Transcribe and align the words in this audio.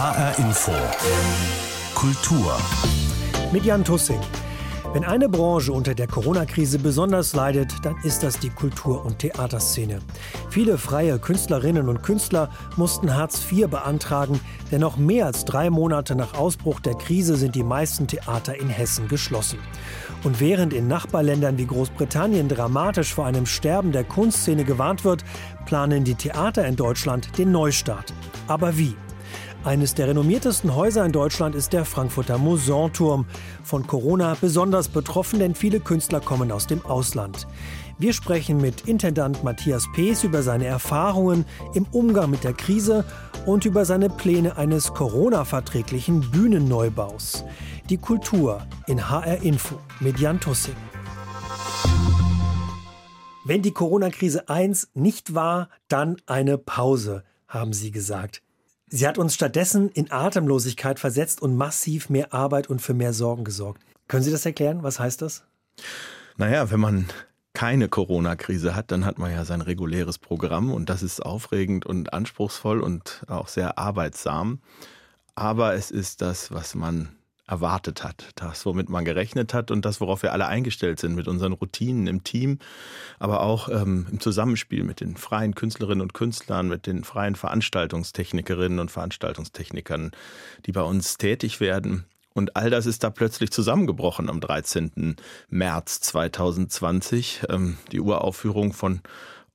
HR 0.00 0.38
Info. 0.38 0.72
Kultur. 1.94 2.56
Mit 3.52 3.66
Jan 3.66 3.84
Tussing. 3.84 4.18
Wenn 4.94 5.04
eine 5.04 5.28
Branche 5.28 5.74
unter 5.74 5.94
der 5.94 6.06
Corona-Krise 6.06 6.78
besonders 6.78 7.34
leidet, 7.34 7.74
dann 7.82 7.96
ist 8.02 8.22
das 8.22 8.38
die 8.38 8.48
Kultur- 8.48 9.04
und 9.04 9.18
Theaterszene. 9.18 9.98
Viele 10.48 10.78
freie 10.78 11.18
Künstlerinnen 11.18 11.86
und 11.86 12.02
Künstler 12.02 12.48
mussten 12.78 13.14
Hartz 13.14 13.44
IV 13.52 13.68
beantragen, 13.68 14.40
denn 14.72 14.80
noch 14.80 14.96
mehr 14.96 15.26
als 15.26 15.44
drei 15.44 15.68
Monate 15.68 16.14
nach 16.14 16.32
Ausbruch 16.32 16.80
der 16.80 16.94
Krise 16.94 17.36
sind 17.36 17.54
die 17.54 17.62
meisten 17.62 18.06
Theater 18.06 18.58
in 18.58 18.70
Hessen 18.70 19.06
geschlossen. 19.06 19.58
Und 20.24 20.40
während 20.40 20.72
in 20.72 20.88
Nachbarländern 20.88 21.58
wie 21.58 21.66
Großbritannien 21.66 22.48
dramatisch 22.48 23.12
vor 23.12 23.26
einem 23.26 23.44
Sterben 23.44 23.92
der 23.92 24.04
Kunstszene 24.04 24.64
gewarnt 24.64 25.04
wird, 25.04 25.26
planen 25.66 26.04
die 26.04 26.14
Theater 26.14 26.66
in 26.66 26.76
Deutschland 26.76 27.36
den 27.36 27.52
Neustart. 27.52 28.14
Aber 28.48 28.78
wie? 28.78 28.96
Eines 29.62 29.94
der 29.94 30.08
renommiertesten 30.08 30.74
Häuser 30.74 31.04
in 31.04 31.12
Deutschland 31.12 31.54
ist 31.54 31.74
der 31.74 31.84
Frankfurter 31.84 32.38
Musanturm. 32.38 33.26
Von 33.62 33.86
Corona 33.86 34.34
besonders 34.40 34.88
betroffen, 34.88 35.38
denn 35.38 35.54
viele 35.54 35.80
Künstler 35.80 36.20
kommen 36.20 36.50
aus 36.50 36.66
dem 36.66 36.82
Ausland. 36.86 37.46
Wir 37.98 38.14
sprechen 38.14 38.56
mit 38.56 38.88
Intendant 38.88 39.44
Matthias 39.44 39.84
Pees 39.94 40.24
über 40.24 40.42
seine 40.42 40.64
Erfahrungen 40.64 41.44
im 41.74 41.84
Umgang 41.92 42.30
mit 42.30 42.42
der 42.42 42.54
Krise 42.54 43.04
und 43.44 43.66
über 43.66 43.84
seine 43.84 44.08
Pläne 44.08 44.56
eines 44.56 44.94
Corona-verträglichen 44.94 46.30
Bühnenneubaus. 46.30 47.44
Die 47.90 47.98
Kultur 47.98 48.66
in 48.86 49.10
HR 49.10 49.42
Info 49.42 49.78
mit 50.00 50.18
Jan 50.18 50.40
Tussing. 50.40 50.76
Wenn 53.44 53.60
die 53.60 53.72
Corona-Krise 53.72 54.48
1 54.48 54.88
nicht 54.94 55.34
war, 55.34 55.68
dann 55.88 56.16
eine 56.24 56.56
Pause, 56.56 57.24
haben 57.46 57.74
Sie 57.74 57.90
gesagt. 57.90 58.42
Sie 58.92 59.06
hat 59.06 59.18
uns 59.18 59.34
stattdessen 59.34 59.88
in 59.90 60.10
Atemlosigkeit 60.10 60.98
versetzt 60.98 61.40
und 61.40 61.56
massiv 61.56 62.10
mehr 62.10 62.34
Arbeit 62.34 62.68
und 62.68 62.82
für 62.82 62.92
mehr 62.92 63.12
Sorgen 63.12 63.44
gesorgt. 63.44 63.80
Können 64.08 64.24
Sie 64.24 64.32
das 64.32 64.44
erklären? 64.44 64.82
Was 64.82 64.98
heißt 64.98 65.22
das? 65.22 65.44
Naja, 66.36 66.72
wenn 66.72 66.80
man 66.80 67.06
keine 67.52 67.88
Corona-Krise 67.88 68.74
hat, 68.74 68.90
dann 68.90 69.04
hat 69.04 69.18
man 69.18 69.30
ja 69.30 69.44
sein 69.44 69.60
reguläres 69.60 70.18
Programm 70.18 70.72
und 70.72 70.90
das 70.90 71.04
ist 71.04 71.24
aufregend 71.24 71.86
und 71.86 72.12
anspruchsvoll 72.12 72.80
und 72.80 73.22
auch 73.28 73.46
sehr 73.46 73.78
arbeitsam. 73.78 74.58
Aber 75.36 75.74
es 75.74 75.92
ist 75.92 76.20
das, 76.20 76.50
was 76.50 76.74
man 76.74 77.10
erwartet 77.50 78.04
hat, 78.04 78.30
das, 78.36 78.64
womit 78.64 78.88
man 78.88 79.04
gerechnet 79.04 79.52
hat 79.52 79.70
und 79.70 79.84
das, 79.84 80.00
worauf 80.00 80.22
wir 80.22 80.32
alle 80.32 80.46
eingestellt 80.46 81.00
sind, 81.00 81.16
mit 81.16 81.26
unseren 81.26 81.52
Routinen 81.52 82.06
im 82.06 82.22
Team, 82.22 82.58
aber 83.18 83.40
auch 83.40 83.68
ähm, 83.68 84.06
im 84.10 84.20
Zusammenspiel 84.20 84.84
mit 84.84 85.00
den 85.00 85.16
freien 85.16 85.54
Künstlerinnen 85.54 86.00
und 86.00 86.14
Künstlern, 86.14 86.68
mit 86.68 86.86
den 86.86 87.02
freien 87.02 87.34
Veranstaltungstechnikerinnen 87.34 88.78
und 88.78 88.90
Veranstaltungstechnikern, 88.90 90.12
die 90.66 90.72
bei 90.72 90.82
uns 90.82 91.18
tätig 91.18 91.60
werden. 91.60 92.04
Und 92.32 92.54
all 92.54 92.70
das 92.70 92.86
ist 92.86 93.02
da 93.02 93.10
plötzlich 93.10 93.50
zusammengebrochen 93.50 94.30
am 94.30 94.40
13. 94.40 95.16
März 95.48 96.00
2020. 96.02 97.42
Ähm, 97.48 97.78
die 97.90 98.00
Uraufführung 98.00 98.72
von 98.72 99.00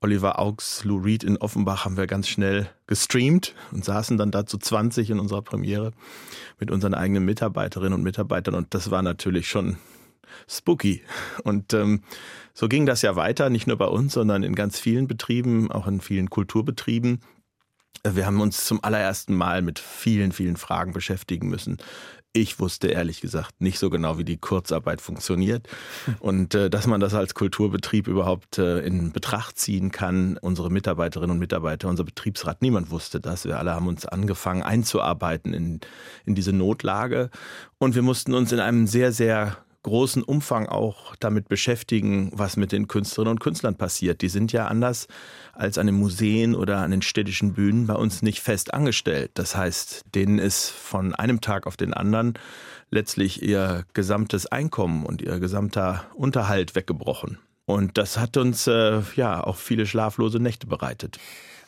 Oliver 0.02 0.40
Augs, 0.40 0.84
Lou 0.84 0.98
Reed 0.98 1.24
in 1.24 1.38
Offenbach 1.38 1.86
haben 1.86 1.98
wir 1.98 2.08
ganz 2.08 2.28
schnell 2.28 2.70
gestreamt 2.88 3.56
und 3.72 3.84
saßen 3.84 4.18
dann 4.18 4.32
da 4.32 4.46
zu 4.46 4.58
20 4.58 5.10
in 5.10 5.20
unserer 5.20 5.42
Premiere 5.42 5.92
mit 6.60 6.72
unseren 6.72 6.94
eigenen 6.94 7.26
Mitarbeiterinnen 7.26 7.94
und 7.94 8.04
Mitarbeitern 8.04 8.56
und 8.56 8.74
das 8.74 8.92
war 8.92 9.02
natürlich 9.02 9.50
schon 9.50 9.78
spooky. 10.48 11.02
Und 11.44 11.74
ähm, 11.74 12.02
so 12.54 12.68
ging 12.68 12.86
das 12.86 13.02
ja 13.02 13.16
weiter, 13.16 13.50
nicht 13.50 13.68
nur 13.68 13.78
bei 13.78 13.88
uns, 13.88 14.14
sondern 14.14 14.44
in 14.44 14.56
ganz 14.56 14.80
vielen 14.80 15.08
Betrieben, 15.08 15.72
auch 15.72 15.88
in 15.88 16.02
vielen 16.02 16.30
Kulturbetrieben. 16.30 17.22
Wir 18.08 18.26
haben 18.26 18.42
uns 18.42 18.66
zum 18.66 18.84
allerersten 18.84 19.34
Mal 19.36 19.62
mit 19.62 19.80
vielen, 19.80 20.32
vielen 20.32 20.58
Fragen 20.58 20.94
beschäftigen 20.94 21.48
müssen. 21.48 21.78
Ich 22.36 22.60
wusste 22.60 22.90
ehrlich 22.90 23.22
gesagt 23.22 23.62
nicht 23.62 23.80
so 23.80 23.90
genau, 23.90 24.18
wie 24.18 24.26
die 24.26 24.36
Kurzarbeit 24.36 25.00
funktioniert 25.00 25.70
und 26.20 26.54
äh, 26.54 26.70
dass 26.70 26.86
man 26.86 27.00
das 27.00 27.14
als 27.14 27.34
Kulturbetrieb 27.34 28.10
überhaupt 28.10 28.58
äh, 28.58 28.80
in 28.80 29.14
Betracht 29.14 29.58
ziehen 29.58 29.90
kann. 29.90 30.38
Unsere 30.42 30.70
Mitarbeiterinnen 30.70 31.32
und 31.32 31.40
Mitarbeiter, 31.40 31.88
unser 31.88 32.04
Betriebsrat, 32.04 32.62
niemand 32.62 32.92
wusste 32.92 33.22
das. 33.22 33.46
Wir 33.46 33.58
alle 33.58 33.74
haben 33.74 33.88
uns 33.88 34.06
angefangen 34.06 34.64
einzuarbeiten 34.64 35.54
in, 35.54 35.80
in 36.26 36.36
diese 36.36 36.52
Notlage 36.52 37.30
und 37.78 37.96
wir 37.96 38.02
mussten 38.02 38.34
uns 38.34 38.52
in 38.52 38.60
einem 38.60 38.86
sehr, 38.86 39.14
sehr 39.14 39.56
großen 39.86 40.24
Umfang 40.24 40.68
auch 40.68 41.16
damit 41.18 41.48
beschäftigen, 41.48 42.32
was 42.34 42.58
mit 42.58 42.72
den 42.72 42.88
Künstlerinnen 42.88 43.34
und 43.34 43.40
Künstlern 43.40 43.76
passiert. 43.76 44.24
Die 44.24 44.30
sind 44.30 44.52
ja 44.52 44.66
anders 44.66 45.08
als 45.54 45.78
an 45.78 45.86
den 45.86 45.96
Museen 45.96 46.56
oder 46.56 46.80
an 46.80 46.90
den 46.90 47.04
städtischen 47.04 47.54
Bühnen 47.54 47.86
bei 47.86 47.94
uns 47.94 48.24
nicht 48.24 48.40
fest 48.40 48.74
angestellt. 48.74 49.32
Das 49.36 49.56
heißt, 49.56 50.02
denen 50.16 50.40
ist 50.40 50.70
von 50.70 51.14
einem 51.14 51.40
Tag 51.40 51.68
auf 51.68 51.78
den 51.78 51.94
anderen 51.94 52.34
letztlich 52.90 53.44
ihr 53.44 53.86
gesamtes 53.94 54.48
Einkommen 54.48 55.06
und 55.06 55.22
ihr 55.22 55.40
gesamter 55.40 56.08
Unterhalt 56.16 56.74
weggebrochen. 56.74 57.38
Und 57.66 58.00
das 58.00 58.18
hat 58.18 58.38
uns 58.38 58.66
äh, 58.66 59.02
ja 59.16 59.44
auch 59.44 59.58
viele 59.58 59.86
schlaflose 59.86 60.40
Nächte 60.40 60.66
bereitet 60.66 61.20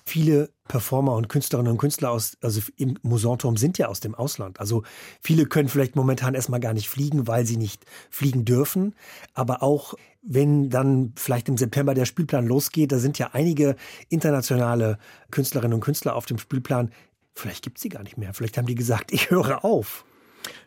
viele 0.08 0.50
Performer 0.68 1.16
und 1.16 1.28
Künstlerinnen 1.28 1.72
und 1.72 1.78
Künstler 1.78 2.12
aus, 2.12 2.38
also 2.42 2.62
im 2.78 2.98
Musanturm 3.02 3.58
sind 3.58 3.78
ja 3.78 3.88
aus 3.88 4.00
dem 4.00 4.16
Ausland. 4.16 4.60
Also 4.60 4.84
viele 5.22 5.46
können 5.46 5.70
vielleicht 5.70 5.96
momentan 5.96 6.34
erstmal 6.34 6.60
gar 6.60 6.74
nicht 6.74 6.90
fliegen, 6.90 7.28
weil 7.28 7.46
sie 7.46 7.58
nicht 7.58 7.86
fliegen 8.10 8.46
dürfen. 8.46 8.96
Aber 9.34 9.64
auch 9.64 9.96
wenn 10.22 10.70
dann 10.70 11.14
vielleicht 11.18 11.50
im 11.50 11.58
September 11.58 11.94
der 11.94 12.06
Spielplan 12.06 12.48
losgeht, 12.48 12.92
da 12.92 13.00
sind 13.00 13.20
ja 13.20 13.32
einige 13.34 13.76
internationale 14.10 14.98
Künstlerinnen 15.30 15.76
und 15.76 15.82
Künstler 15.82 16.16
auf 16.16 16.26
dem 16.26 16.38
Spielplan. 16.38 16.92
Vielleicht 17.36 17.64
gibt 17.64 17.78
es 17.78 17.82
sie 17.82 17.90
gar 17.90 18.04
nicht 18.04 18.18
mehr. 18.18 18.34
Vielleicht 18.34 18.58
haben 18.58 18.68
die 18.68 18.76
gesagt, 18.76 19.12
ich 19.12 19.30
höre 19.30 19.66
auf. 19.66 20.06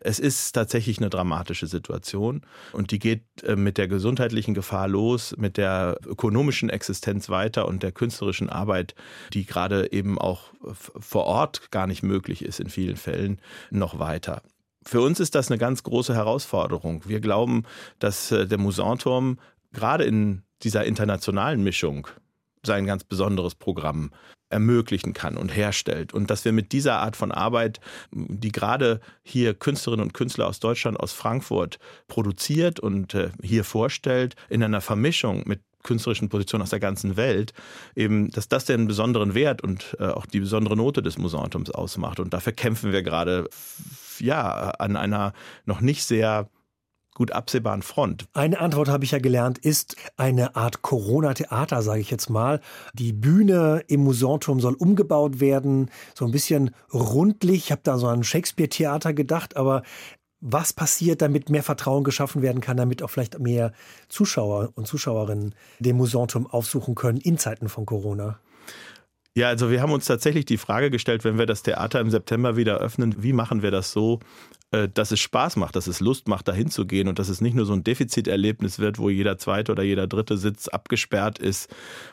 Es 0.01 0.19
ist 0.19 0.53
tatsächlich 0.53 0.99
eine 0.99 1.11
dramatische 1.11 1.67
Situation 1.67 2.43
und 2.73 2.91
die 2.91 2.99
geht 2.99 3.23
äh, 3.43 3.57
mit 3.57 3.79
der 3.79 3.89
gesundheitlichen 3.89 4.55
Gefahr 4.55 4.89
los, 4.89 5.35
mit 5.37 5.57
der 5.57 5.99
ökonomischen 6.07 6.71
Existenz 6.71 7.29
weiter 7.29 7.69
und 7.69 7.83
der 7.83 7.93
künstlerischen 7.93 8.49
Arbeit, 8.49 8.95
die 9.33 9.45
gerade 9.45 9.93
eben 9.93 10.19
auch 10.19 10.53
vor 10.75 11.25
Ort 11.25 11.71
gar 11.71 11.87
nicht 11.87 12.03
möglich 12.03 12.45
ist 12.45 12.61
in 12.61 12.69
vielen 12.69 12.97
Fällen, 12.97 13.41
noch 13.71 13.99
weiter. 13.99 14.43
Für 14.85 15.03
uns 15.03 15.21
ist 15.21 15.35
das 15.35 15.51
eine 15.51 15.59
ganz 15.59 15.83
große 15.83 16.15
Herausforderung. 16.15 17.03
Wir 17.07 17.21
glauben, 17.21 17.65
dass 17.99 18.33
äh, 18.33 18.47
der 18.47 18.59
Musanturm 18.59 19.39
gerade 19.73 20.05
in 20.05 20.43
dieser 20.63 20.85
internationalen 20.85 21.63
Mischung 21.63 22.09
sein 22.65 22.87
ganz 22.87 23.05
besonderes 23.05 23.55
Programm 23.55 24.11
ermöglichen 24.51 25.15
kann 25.15 25.37
und 25.37 25.49
herstellt. 25.49 26.13
Und 26.13 26.31
dass 26.31 26.45
wir 26.45 26.53
mit 26.53 26.73
dieser 26.73 26.99
Art 26.99 27.17
von 27.17 27.33
Arbeit, 27.33 27.81
die 28.13 28.53
gerade 28.53 29.01
hier 29.23 29.55
Künstlerinnen 29.55 30.05
und 30.05 30.13
Künstler 30.13 30.49
aus 30.49 30.61
Deutschland, 30.61 30.99
aus 31.01 31.13
Frankfurt 31.13 31.79
produziert 32.09 32.81
und 32.81 33.15
äh, 33.15 33.31
hier 33.43 33.65
vorstellt, 33.65 34.35
in 34.49 34.63
einer 34.63 34.81
Vermischung 34.81 35.45
mit 35.47 35.61
künstlerischen 35.83 36.29
Positionen 36.29 36.63
aus 36.63 36.71
der 36.71 36.81
ganzen 36.81 37.17
Welt, 37.17 37.55
eben, 37.95 38.31
dass 38.31 38.49
das 38.49 38.67
den 38.67 38.87
besonderen 38.87 39.35
Wert 39.35 39.63
und 39.63 39.97
äh, 39.99 40.09
auch 40.09 40.27
die 40.27 40.41
besondere 40.41 40.77
Note 40.77 41.01
des 41.01 41.17
Museums 41.17 41.71
ausmacht. 41.71 42.21
Und 42.21 42.35
dafür 42.35 42.53
kämpfen 42.53 42.93
wir 42.93 43.03
gerade 43.03 43.49
ja 44.19 44.71
an 44.73 44.97
einer 44.97 45.33
noch 45.65 45.81
nicht 45.81 46.05
sehr 46.05 46.51
gut 47.15 47.33
absehbaren 47.33 47.83
Front. 47.83 48.27
Eine 48.33 48.61
Antwort 48.61 48.89
habe 48.89 49.05
ich 49.05 49.11
ja 49.11 49.19
gelernt, 49.19 49.59
ist 49.59 49.97
eine 50.17 50.57
Art 50.57 50.83
Corona-Theater, 50.83 51.83
sage 51.83 52.01
ich 52.01 52.11
jetzt 52.11 52.31
mal. 52.31 52.61
Die 52.95 53.13
Bühne 53.13 53.83
im 53.89 54.01
Musanturm 54.05 54.61
soll 54.61 54.75
umgebaut 54.75 55.41
werden, 55.41 55.91
so 56.15 56.25
ein 56.25 56.31
bisschen 56.31 56.71
rundlich. 56.93 57.65
Ich 57.65 57.73
habe 57.73 57.83
da 57.85 57.99
so 57.99 58.07
an 58.07 58.25
Shakespeare-Theater 58.25 59.13
gedacht, 59.13 59.57
aber 59.57 59.83
was 60.41 60.73
passiert, 60.73 61.21
damit 61.21 61.51
mehr 61.51 61.63
Vertrauen 61.63 62.05
geschaffen 62.05 62.43
werden 62.43 62.63
kann, 62.63 62.79
damit 62.79 63.03
auch 63.03 63.11
vielleicht 63.11 63.39
mehr 63.39 63.73
Zuschauer 64.09 64.71
und 64.75 64.87
Zuschauerinnen 64.87 65.55
den 65.81 65.97
Musanturm 65.97 66.47
aufsuchen 66.47 66.95
können 66.95 67.19
in 67.19 67.37
Zeiten 67.37 67.69
von 67.69 67.85
Corona? 67.85 68.39
Ja, 69.37 69.49
also 69.49 69.71
wir 69.71 69.81
haben 69.81 69.93
uns 69.93 70.07
tatsächlich 70.07 70.45
die 70.45 70.57
Frage 70.57 70.91
gestellt, 70.91 71.25
wenn 71.25 71.39
wir 71.39 71.47
das 71.47 71.63
Theater 71.63 72.01
im 72.01 72.11
September 72.11 72.57
wieder 72.57 72.79
öffnen, 72.79 73.23
wie 73.23 73.33
machen 73.33 73.63
wir 73.63 73.71
das 73.71 73.93
so, 73.93 74.19
dass 74.71 75.11
es 75.11 75.21
Spaß 75.21 75.57
macht, 75.57 75.75
dass 75.75 75.87
es 75.87 76.01
Lust 76.01 76.29
macht, 76.29 76.47
dahin 76.47 76.71
zu 76.71 76.87
gehen 76.87 77.09
und 77.09 77.19
dass 77.19 77.29
es 77.29 77.41
nicht 77.41 77.55
nur 77.55 77.67
so 77.67 77.73
ein 77.73 77.83
Defiziterlebnis 77.83 78.79
wird, 78.79 78.99
wo 78.99 79.11
jeder 79.11 79.39
zweite 79.39 79.73
oder 79.73 79.83
jeder 79.83 80.07
dritte 80.07 80.37
Sitz 80.37 80.69
abgesperrt 80.69 81.39
ist 81.39 81.69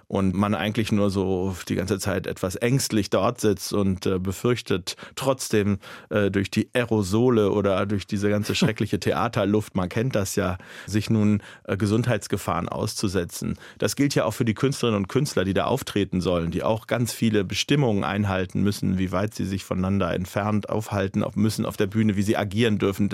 und 0.08 0.34
man 0.34 0.56
eigentlich 0.56 0.92
nur 0.92 1.10
so 1.10 1.56
die 1.68 1.76
ganze 1.76 2.00
Zeit 2.00 2.28
etwas 2.28 2.56
ängstlich 2.56 3.10
dort 3.10 3.42
sitzt 3.42 3.74
und 3.74 4.06
äh, 4.06 4.20
befürchtet 4.20 4.96
trotzdem 5.16 5.80
äh, 6.10 6.32
durch 6.32 6.50
die 6.50 6.70
Aerosole 6.74 7.52
oder 7.52 7.86
durch 7.86 8.08
diese 8.08 8.30
ganze 8.30 8.56
schreckliche 8.68 9.00
Theaterluft, 9.00 9.76
man 9.76 9.90
kennt 9.90 10.16
das 10.16 10.36
ja, 10.36 10.58
sich 10.86 11.10
nun 11.10 11.42
Gesundheitsgefahren 11.68 12.70
auszusetzen. 12.70 13.58
Das 13.78 13.96
gilt 13.96 14.16
ja 14.16 14.26
auch 14.26 14.34
für 14.34 14.46
die 14.46 14.54
Künstlerinnen 14.54 15.04
und 15.04 15.08
Künstler, 15.08 15.44
die 15.44 15.54
da 15.54 15.66
auftreten 15.66 16.22
sollen, 16.22 16.52
die 16.52 16.64
auch 16.64 16.88
ganz 16.88 17.14
viele 17.14 17.44
Bestimmungen 17.44 18.04
einhalten 18.04 18.62
müssen, 18.64 18.98
wie 18.98 19.12
weit 19.12 19.34
sie 19.34 19.46
sich 19.46 19.64
voneinander 19.64 20.14
entfernt 20.14 20.70
aufhalten 20.70 21.24
müssen 21.36 21.66
auf 21.66 21.78
der 21.78 21.88
Bühne, 21.88 22.16
wie 22.16 22.24
sie 22.24 22.38
agieren 22.48 22.78
dürfen, 22.78 23.10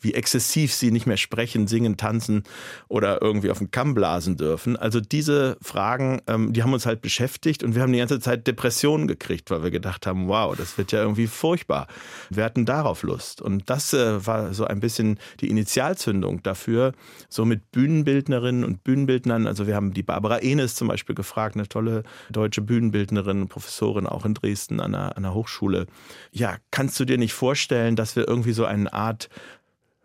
wie 0.00 0.14
exzessiv 0.14 0.72
sie 0.72 0.90
nicht 0.90 1.06
mehr 1.06 1.18
sprechen, 1.18 1.66
singen, 1.66 1.96
tanzen 1.98 2.42
oder 2.88 3.20
irgendwie 3.20 3.50
auf 3.50 3.58
den 3.58 3.70
Kamm 3.70 3.94
blasen 3.94 4.36
dürfen. 4.36 4.76
Also 4.76 5.00
diese 5.00 5.58
Fragen, 5.60 6.22
ähm, 6.26 6.52
die 6.54 6.62
haben 6.62 6.72
uns 6.72 6.86
halt 6.86 7.02
beschäftigt 7.02 7.62
und 7.62 7.74
wir 7.74 7.82
haben 7.82 7.92
die 7.92 7.98
ganze 7.98 8.20
Zeit 8.20 8.46
Depressionen 8.46 9.06
gekriegt, 9.06 9.50
weil 9.50 9.62
wir 9.62 9.70
gedacht 9.70 10.06
haben, 10.06 10.28
wow, 10.28 10.56
das 10.56 10.78
wird 10.78 10.92
ja 10.92 11.02
irgendwie 11.02 11.26
furchtbar. 11.26 11.86
Wir 12.30 12.44
hatten 12.44 12.64
darauf 12.64 13.02
Lust. 13.02 13.42
Und 13.42 13.68
das 13.68 13.92
äh, 13.92 14.26
war 14.26 14.54
so 14.54 14.64
ein 14.64 14.80
bisschen 14.80 15.18
die 15.40 15.50
Initialzündung 15.50 16.42
dafür, 16.42 16.92
so 17.28 17.44
mit 17.44 17.70
Bühnenbildnerinnen 17.72 18.64
und 18.64 18.84
Bühnenbildnern. 18.84 19.46
Also 19.46 19.66
wir 19.66 19.74
haben 19.74 19.92
die 19.92 20.02
Barbara 20.02 20.38
Enes 20.38 20.74
zum 20.74 20.88
Beispiel 20.88 21.14
gefragt, 21.14 21.56
eine 21.56 21.68
tolle 21.68 22.04
deutsche 22.30 22.62
Bühnenbildnerin, 22.62 23.48
Professorin 23.48 24.06
auch 24.06 24.24
in 24.24 24.34
Dresden 24.34 24.80
an 24.80 24.94
einer, 24.94 25.16
an 25.16 25.24
einer 25.24 25.34
Hochschule. 25.34 25.86
Ja, 26.32 26.56
kannst 26.70 26.98
du 27.00 27.04
dir 27.04 27.18
nicht 27.18 27.34
vorstellen, 27.34 27.96
dass 27.96 28.16
wir 28.16 28.26
irgendwie 28.26 28.52
so 28.52 28.64
eine 28.80 28.92
Art 28.92 29.28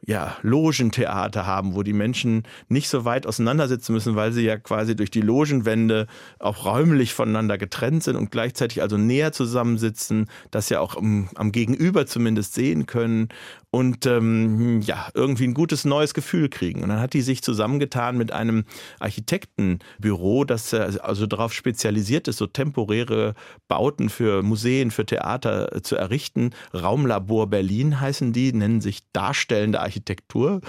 ja, 0.06 0.36
Logentheater 0.42 1.46
haben, 1.46 1.75
wo 1.75 1.84
die 1.84 1.94
Menschen 1.94 2.44
nicht 2.68 2.90
so 2.90 3.06
weit 3.06 3.25
auseinandersitzen 3.25 3.94
müssen, 3.94 4.16
weil 4.16 4.34
sie 4.34 4.44
ja 4.44 4.58
quasi 4.58 4.96
durch 4.96 5.12
die 5.12 5.22
Logenwände 5.22 6.08
auch 6.40 6.66
räumlich 6.66 7.14
voneinander 7.14 7.58
getrennt 7.58 8.04
sind 8.04 8.18
und 8.18 8.30
gleichzeitig 8.30 8.81
also 8.81 8.98
näher 8.98 9.31
zusammensitzen, 9.31 10.30
das 10.52 10.68
ja 10.70 10.81
auch 10.81 10.98
am, 10.98 11.30
am 11.36 11.54
Gegenüber 11.54 12.06
zumindest 12.06 12.54
sehen 12.54 12.86
können 12.86 13.30
und 13.74 14.06
ähm, 14.06 14.81
ja, 14.81 15.08
irgendwie 15.16 15.46
ein 15.46 15.56
gutes 15.56 15.84
neues 15.84 16.14
Gefühl 16.14 16.48
kriegen. 16.48 16.84
Und 16.84 16.90
dann 16.90 17.00
hat 17.00 17.14
die 17.14 17.24
sich 17.24 17.42
zusammengetan 17.42 18.16
mit 18.16 18.31
einem 18.31 18.66
Architektenbüro, 19.00 20.44
das 20.44 20.75
also 20.75 21.25
darauf 21.25 21.54
spezialisiert 21.54 22.28
ist, 22.28 22.38
so 22.38 22.46
temporäre 22.46 23.34
Bauten 23.68 24.10
für 24.10 24.44
Museen, 24.44 24.92
für 24.92 25.08
Theater 25.08 25.81
zu 25.81 25.96
errichten. 25.96 26.52
Raumlabor 26.72 27.48
Berlin 27.48 28.00
heißen 28.00 28.31
die, 28.31 28.54
nennen 28.54 28.80
sich 28.80 29.12
darstellende 29.12 29.80
Architektur. 29.80 30.62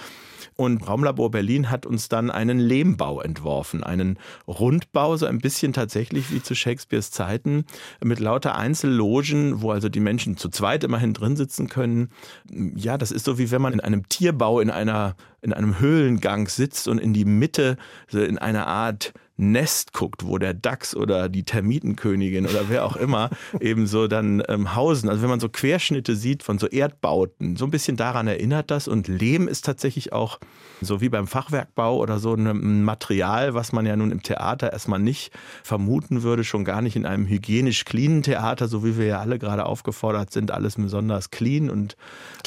Und 0.56 0.86
Raumlabor 0.86 1.30
Berlin 1.30 1.70
hat 1.70 1.86
uns 1.86 2.08
dann 2.08 2.30
einen 2.30 2.58
Lehmbau 2.58 3.20
entworfen, 3.20 3.82
einen 3.82 4.18
Rundbau, 4.46 5.16
so 5.16 5.26
ein 5.26 5.38
bisschen 5.38 5.72
tatsächlich 5.72 6.30
wie 6.32 6.42
zu 6.42 6.54
Shakespeares 6.54 7.10
Zeiten, 7.10 7.64
mit 8.02 8.20
lauter 8.20 8.56
Einzellogen, 8.56 9.62
wo 9.62 9.70
also 9.70 9.88
die 9.88 10.00
Menschen 10.00 10.36
zu 10.36 10.48
zweit 10.48 10.84
immerhin 10.84 11.12
drin 11.12 11.36
sitzen 11.36 11.68
können. 11.68 12.10
Ja, 12.74 12.98
das 12.98 13.10
ist 13.10 13.24
so 13.24 13.38
wie 13.38 13.50
wenn 13.50 13.62
man 13.62 13.72
in 13.72 13.80
einem 13.80 14.08
Tierbau 14.08 14.60
in 14.60 14.70
einer 14.70 15.16
in 15.44 15.52
einem 15.52 15.78
Höhlengang 15.78 16.48
sitzt 16.48 16.88
und 16.88 16.98
in 16.98 17.12
die 17.12 17.26
Mitte 17.26 17.76
in 18.10 18.38
einer 18.38 18.66
Art 18.66 19.12
Nest 19.36 19.92
guckt, 19.92 20.24
wo 20.26 20.38
der 20.38 20.54
Dachs 20.54 20.94
oder 20.94 21.28
die 21.28 21.42
Termitenkönigin 21.42 22.46
oder 22.46 22.68
wer 22.68 22.84
auch 22.84 22.96
immer 22.96 23.30
eben 23.60 23.86
so 23.86 24.06
dann 24.06 24.42
ähm, 24.48 24.76
hausen. 24.76 25.08
Also 25.08 25.22
wenn 25.22 25.30
man 25.30 25.40
so 25.40 25.48
Querschnitte 25.48 26.14
sieht 26.14 26.42
von 26.44 26.58
so 26.58 26.68
Erdbauten, 26.68 27.56
so 27.56 27.64
ein 27.64 27.70
bisschen 27.70 27.96
daran 27.96 28.28
erinnert 28.28 28.70
das. 28.70 28.86
Und 28.86 29.08
Lehm 29.08 29.48
ist 29.48 29.64
tatsächlich 29.64 30.12
auch 30.12 30.38
so 30.80 31.00
wie 31.00 31.08
beim 31.08 31.26
Fachwerkbau 31.26 31.98
oder 31.98 32.18
so 32.18 32.34
ein 32.34 32.84
Material, 32.84 33.54
was 33.54 33.72
man 33.72 33.86
ja 33.86 33.96
nun 33.96 34.12
im 34.12 34.22
Theater 34.22 34.72
erstmal 34.72 35.00
nicht 35.00 35.32
vermuten 35.64 36.22
würde, 36.22 36.44
schon 36.44 36.64
gar 36.64 36.80
nicht 36.80 36.94
in 36.94 37.06
einem 37.06 37.26
hygienisch 37.26 37.84
cleanen 37.84 38.22
Theater, 38.22 38.68
so 38.68 38.84
wie 38.84 38.96
wir 38.96 39.06
ja 39.06 39.20
alle 39.20 39.38
gerade 39.38 39.66
aufgefordert 39.66 40.32
sind, 40.32 40.52
alles 40.52 40.76
besonders 40.76 41.30
clean 41.30 41.70
und 41.70 41.96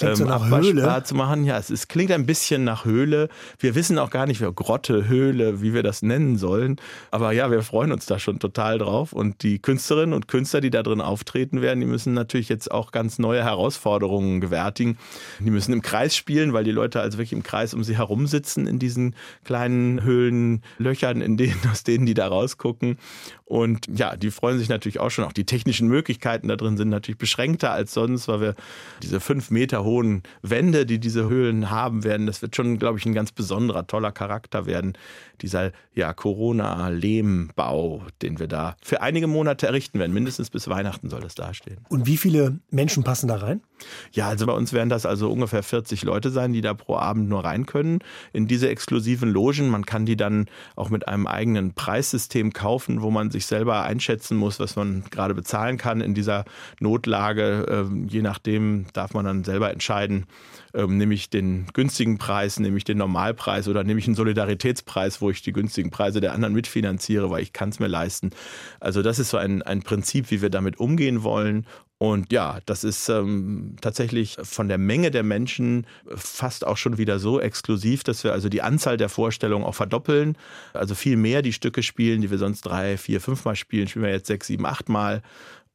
ähm, 0.02 0.16
so 0.16 0.28
abwaschbar 0.28 1.04
zu 1.04 1.16
machen. 1.16 1.44
Ja, 1.44 1.58
es, 1.58 1.70
es 1.70 1.88
klingt 1.88 2.12
ein 2.12 2.26
bisschen 2.26 2.64
nach 2.64 2.86
Höhle. 2.86 3.28
Wir 3.60 3.76
wissen 3.76 4.00
auch 4.00 4.10
gar 4.10 4.26
nicht, 4.26 4.44
Grotte, 4.56 5.08
Höhle, 5.08 5.62
wie 5.62 5.74
wir 5.74 5.84
das 5.84 6.02
nennen 6.02 6.38
sollen. 6.38 6.77
Aber 7.12 7.32
ja, 7.32 7.52
wir 7.52 7.62
freuen 7.64 7.92
uns 7.92 8.06
da 8.06 8.20
schon 8.20 8.40
total 8.40 8.78
drauf. 8.78 9.14
Und 9.14 9.44
die 9.44 9.60
Künstlerinnen 9.60 10.14
und 10.14 10.28
Künstler, 10.28 10.62
die 10.62 10.70
da 10.70 10.84
drin 10.84 11.02
auftreten 11.02 11.62
werden, 11.62 11.80
die 11.80 11.86
müssen 11.86 12.14
natürlich 12.14 12.50
jetzt 12.50 12.72
auch 12.72 12.92
ganz 12.92 13.20
neue 13.20 13.44
Herausforderungen 13.44 14.42
gewärtigen. 14.42 14.98
Die 15.40 15.52
müssen 15.52 15.74
im 15.74 15.82
Kreis 15.82 16.16
spielen, 16.16 16.54
weil 16.54 16.64
die 16.64 16.72
Leute 16.72 17.02
also 17.02 17.18
wirklich 17.18 17.34
im 17.34 17.44
Kreis 17.44 17.74
um 17.74 17.84
sie 17.84 17.98
herum 17.98 18.28
sitzen 18.28 18.68
in 18.68 18.80
diesen 18.80 19.16
kleinen 19.44 20.04
Höhlen, 20.04 20.64
Löchern, 20.78 21.22
in 21.22 21.38
denen, 21.38 21.60
aus 21.72 21.84
denen 21.84 22.06
die 22.06 22.14
da 22.14 22.28
rausgucken. 22.28 22.98
Und 23.48 23.88
ja, 23.88 24.18
die 24.18 24.30
freuen 24.30 24.60
sich 24.60 24.68
natürlich 24.68 25.00
auch 25.00 25.10
schon. 25.10 25.24
Auch 25.24 25.32
die 25.32 25.46
technischen 25.46 25.88
Möglichkeiten 25.88 26.50
da 26.50 26.58
drin 26.58 26.76
sind 26.76 26.90
natürlich 26.90 27.18
beschränkter 27.18 27.72
als 27.72 27.94
sonst, 27.94 28.28
weil 28.28 28.42
wir 28.42 28.56
diese 29.02 29.22
fünf 29.22 29.52
Meter 29.52 29.86
hohen 29.86 30.24
Wände, 30.42 30.86
die 30.86 31.00
diese 31.00 31.30
Höhlen 31.30 31.70
haben 31.70 32.04
werden, 32.04 32.26
das 32.28 32.42
wird 32.42 32.58
schon, 32.58 32.78
glaube 32.78 33.00
ich, 33.00 33.06
ein 33.06 33.14
ganz 33.14 33.32
besonderer, 33.32 33.88
toller 33.88 34.12
Charakter 34.12 34.66
werden. 34.66 34.98
Dieser 35.42 35.72
ja, 35.94 36.14
Corona-Lehmbau, 36.68 38.04
den 38.22 38.40
wir 38.40 38.48
da 38.48 38.76
für 38.82 39.02
einige 39.02 39.28
Monate 39.28 39.68
errichten 39.68 40.00
werden. 40.00 40.14
Mindestens 40.14 40.50
bis 40.50 40.68
Weihnachten 40.68 41.10
soll 41.10 41.22
das 41.22 41.36
dastehen. 41.36 41.78
Und 41.90 42.06
wie 42.06 42.18
viele 42.18 42.60
Menschen 42.70 43.04
passen 43.04 43.28
da 43.28 43.38
rein? 43.38 43.62
Ja, 44.12 44.28
also 44.30 44.46
bei 44.46 44.54
uns 44.54 44.74
werden 44.74 44.90
das 44.90 45.06
also 45.06 45.32
ungefähr 45.32 45.64
40 45.64 46.04
Leute 46.04 46.30
sein, 46.30 46.54
die 46.54 46.62
da 46.62 46.74
pro 46.74 46.96
Abend 46.96 47.30
nur 47.30 47.44
rein 47.44 47.66
können 47.66 48.00
in 48.34 48.48
diese 48.48 48.70
exklusiven 48.70 49.30
Logen. 49.30 49.70
Man 49.70 49.86
kann 49.86 50.06
die 50.06 50.18
dann 50.18 50.48
auch 50.76 50.90
mit 50.90 51.08
einem 51.08 51.28
eigenen 51.28 51.74
Preissystem 51.74 52.54
kaufen, 52.54 53.02
wo 53.02 53.12
man 53.12 53.32
sich 53.32 53.46
selber 53.46 53.84
einschätzen 53.84 54.38
muss, 54.38 54.60
was 54.60 54.76
man 54.76 55.04
gerade 55.10 55.34
bezahlen 55.34 55.78
kann 55.78 56.02
in 56.02 56.14
dieser 56.14 56.46
Notlage. 56.80 57.66
Ähm, 57.70 58.08
je 58.08 58.22
nachdem 58.22 58.88
darf 58.94 59.14
man 59.14 59.26
dann 59.26 59.44
selber 59.44 59.72
entscheiden, 59.72 60.26
ähm, 60.74 60.98
nehme 60.98 61.14
ich 61.14 61.30
den 61.30 61.68
günstigen 61.74 62.18
Preis, 62.18 62.60
nehme 62.60 62.78
ich 62.78 62.84
den 62.84 62.98
Normalpreis 62.98 63.68
oder 63.68 63.84
nehme 63.84 64.00
ich 64.00 64.08
einen 64.08 64.16
Solidaritätspreis, 64.16 65.22
wo 65.22 65.30
ich 65.30 65.42
die 65.42 65.54
günstigen 65.54 65.90
Preise 65.90 66.22
der 66.22 66.34
anderen 66.34 66.54
mitfinanziere, 66.54 67.30
weil 67.30 67.42
ich 67.42 67.54
kann 67.54 67.70
es 67.70 67.80
mir 67.80 67.88
leisten. 67.88 68.32
Also 68.80 69.02
das 69.02 69.20
ist 69.20 69.30
so 69.30 69.38
ein, 69.38 69.62
ein 69.62 69.82
Prinzip, 69.82 70.32
wie 70.32 70.42
wir 70.42 70.50
damit 70.50 70.80
umgehen 70.80 71.24
wollen. 71.24 71.66
Und 72.00 72.32
ja, 72.32 72.60
das 72.68 72.84
ist 72.84 73.10
ähm, 73.10 73.76
tatsächlich 73.82 74.38
von 74.44 74.68
der 74.68 74.78
Menge 74.78 75.10
der 75.10 75.24
Menschen 75.24 75.88
fast 76.16 76.66
auch 76.66 76.78
schon 76.78 77.00
wieder 77.00 77.18
so 77.18 77.40
exklusiv, 77.40 78.04
dass 78.04 78.24
wir 78.24 78.34
also 78.34 78.50
die 78.50 78.62
Anzahl 78.62 78.98
der 78.98 79.10
Vorstellungen 79.10 79.66
auch 79.66 79.74
verdoppeln. 79.74 80.38
Also 80.74 80.94
viel 80.94 81.18
mehr 81.18 81.42
die 81.42 81.54
Stücke 81.54 81.82
spielen, 81.82 82.22
die 82.22 82.30
wir 82.30 82.38
sonst 82.38 82.62
drei, 82.62 82.98
vier, 82.98 83.20
fünfmal 83.20 83.56
spielen, 83.56 83.88
spielen 83.88 84.06
wir 84.06 84.12
jetzt 84.12 84.28
sechs, 84.28 84.46
sieben, 84.46 84.68
acht 84.68 84.90
Mal. 84.90 85.24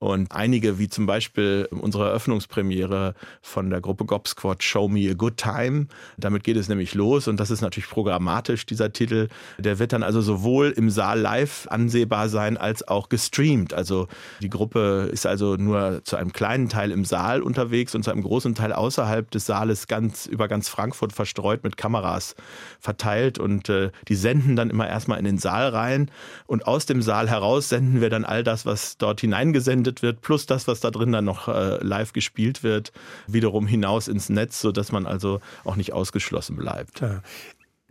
Und 0.03 0.33
einige, 0.33 0.81
wie 0.81 0.89
zum 0.89 1.07
Beispiel 1.07 1.69
unsere 1.71 2.09
Eröffnungspremiere 2.09 3.15
von 3.41 3.71
der 3.71 3.81
Gruppe 3.81 4.05
Gob 4.05 4.27
Squad 4.27 4.65
Show 4.65 4.89
Me 4.89 5.09
a 5.09 5.15
Good 5.15 5.37
Time. 5.37 5.87
Damit 6.17 6.43
geht 6.43 6.57
es 6.57 6.69
nämlich 6.69 6.95
los 6.95 7.29
und 7.29 7.39
das 7.39 7.53
ist 7.53 7.61
natürlich 7.61 7.89
programmatisch, 7.89 8.67
dieser 8.67 8.93
Titel. 8.93 9.29
Der 9.59 9.79
wird 9.79 9.93
dann 9.93 10.03
also 10.03 10.21
sowohl 10.21 10.71
im 10.71 10.91
Saal 10.91 11.21
live 11.21 11.69
ansehbar 11.71 12.29
sein 12.29 12.57
als 12.57 12.89
auch 12.89 13.11
gestreamt. 13.11 13.75
Also 13.75 14.09
die 14.41 14.51
Gruppe 14.51 15.09
ist 15.13 15.25
also 15.25 15.55
nur 15.55 16.01
zu 16.03 16.17
einem 16.17 16.33
kleinen 16.33 16.69
Teil 16.69 16.91
im 16.91 17.05
Saal 17.05 17.41
unterwegs 17.41 17.95
und 17.95 18.03
zu 18.03 18.11
einem 18.11 18.25
großen 18.25 18.57
Teil 18.57 18.73
außerhalb 18.73 19.31
des 19.31 19.47
Saales 19.47 19.87
ganz 19.87 20.27
über 20.27 20.49
ganz 20.49 20.69
Frankfurt 20.69 21.13
verstreut 21.13 21.63
mit 21.63 21.77
Kameras 21.77 22.35
verteilt 22.81 23.39
und 23.39 23.69
äh, 23.69 23.93
die 24.09 24.17
senden 24.17 24.57
dann 24.57 24.69
immer 24.69 24.89
erstmal 24.89 25.21
in 25.21 25.25
den 25.25 25.39
Saal 25.39 25.69
rein 25.69 26.11
und 26.49 26.67
aus 26.67 26.87
dem 26.87 27.03
Saal 27.03 27.31
heraus 27.31 27.69
senden 27.69 28.01
wir 28.01 28.11
dann 28.11 28.25
all 28.25 28.43
das, 28.43 28.67
was 28.67 28.99
dort 28.99 29.21
hineingesendet 29.21 29.92
verarbeitet 29.93 30.03
wird, 30.03 30.21
plus 30.23 30.47
das, 30.47 30.69
was 30.69 30.81
da 30.81 30.91
drin 30.91 31.13
dann 31.13 31.25
noch 31.25 31.49
äh, 31.49 31.83
live 31.83 32.13
gespielt 32.13 32.63
wird, 32.63 32.93
wiederum 33.27 33.67
hinaus 33.67 34.09
ins 34.09 34.29
Netz, 34.29 34.61
sodass 34.61 34.93
man 34.93 35.07
also 35.07 35.41
auch 35.65 35.77
nicht 35.77 35.93
ausgeschlossen 35.93 36.57
bleibt. 36.57 37.01
Ja. 37.01 37.23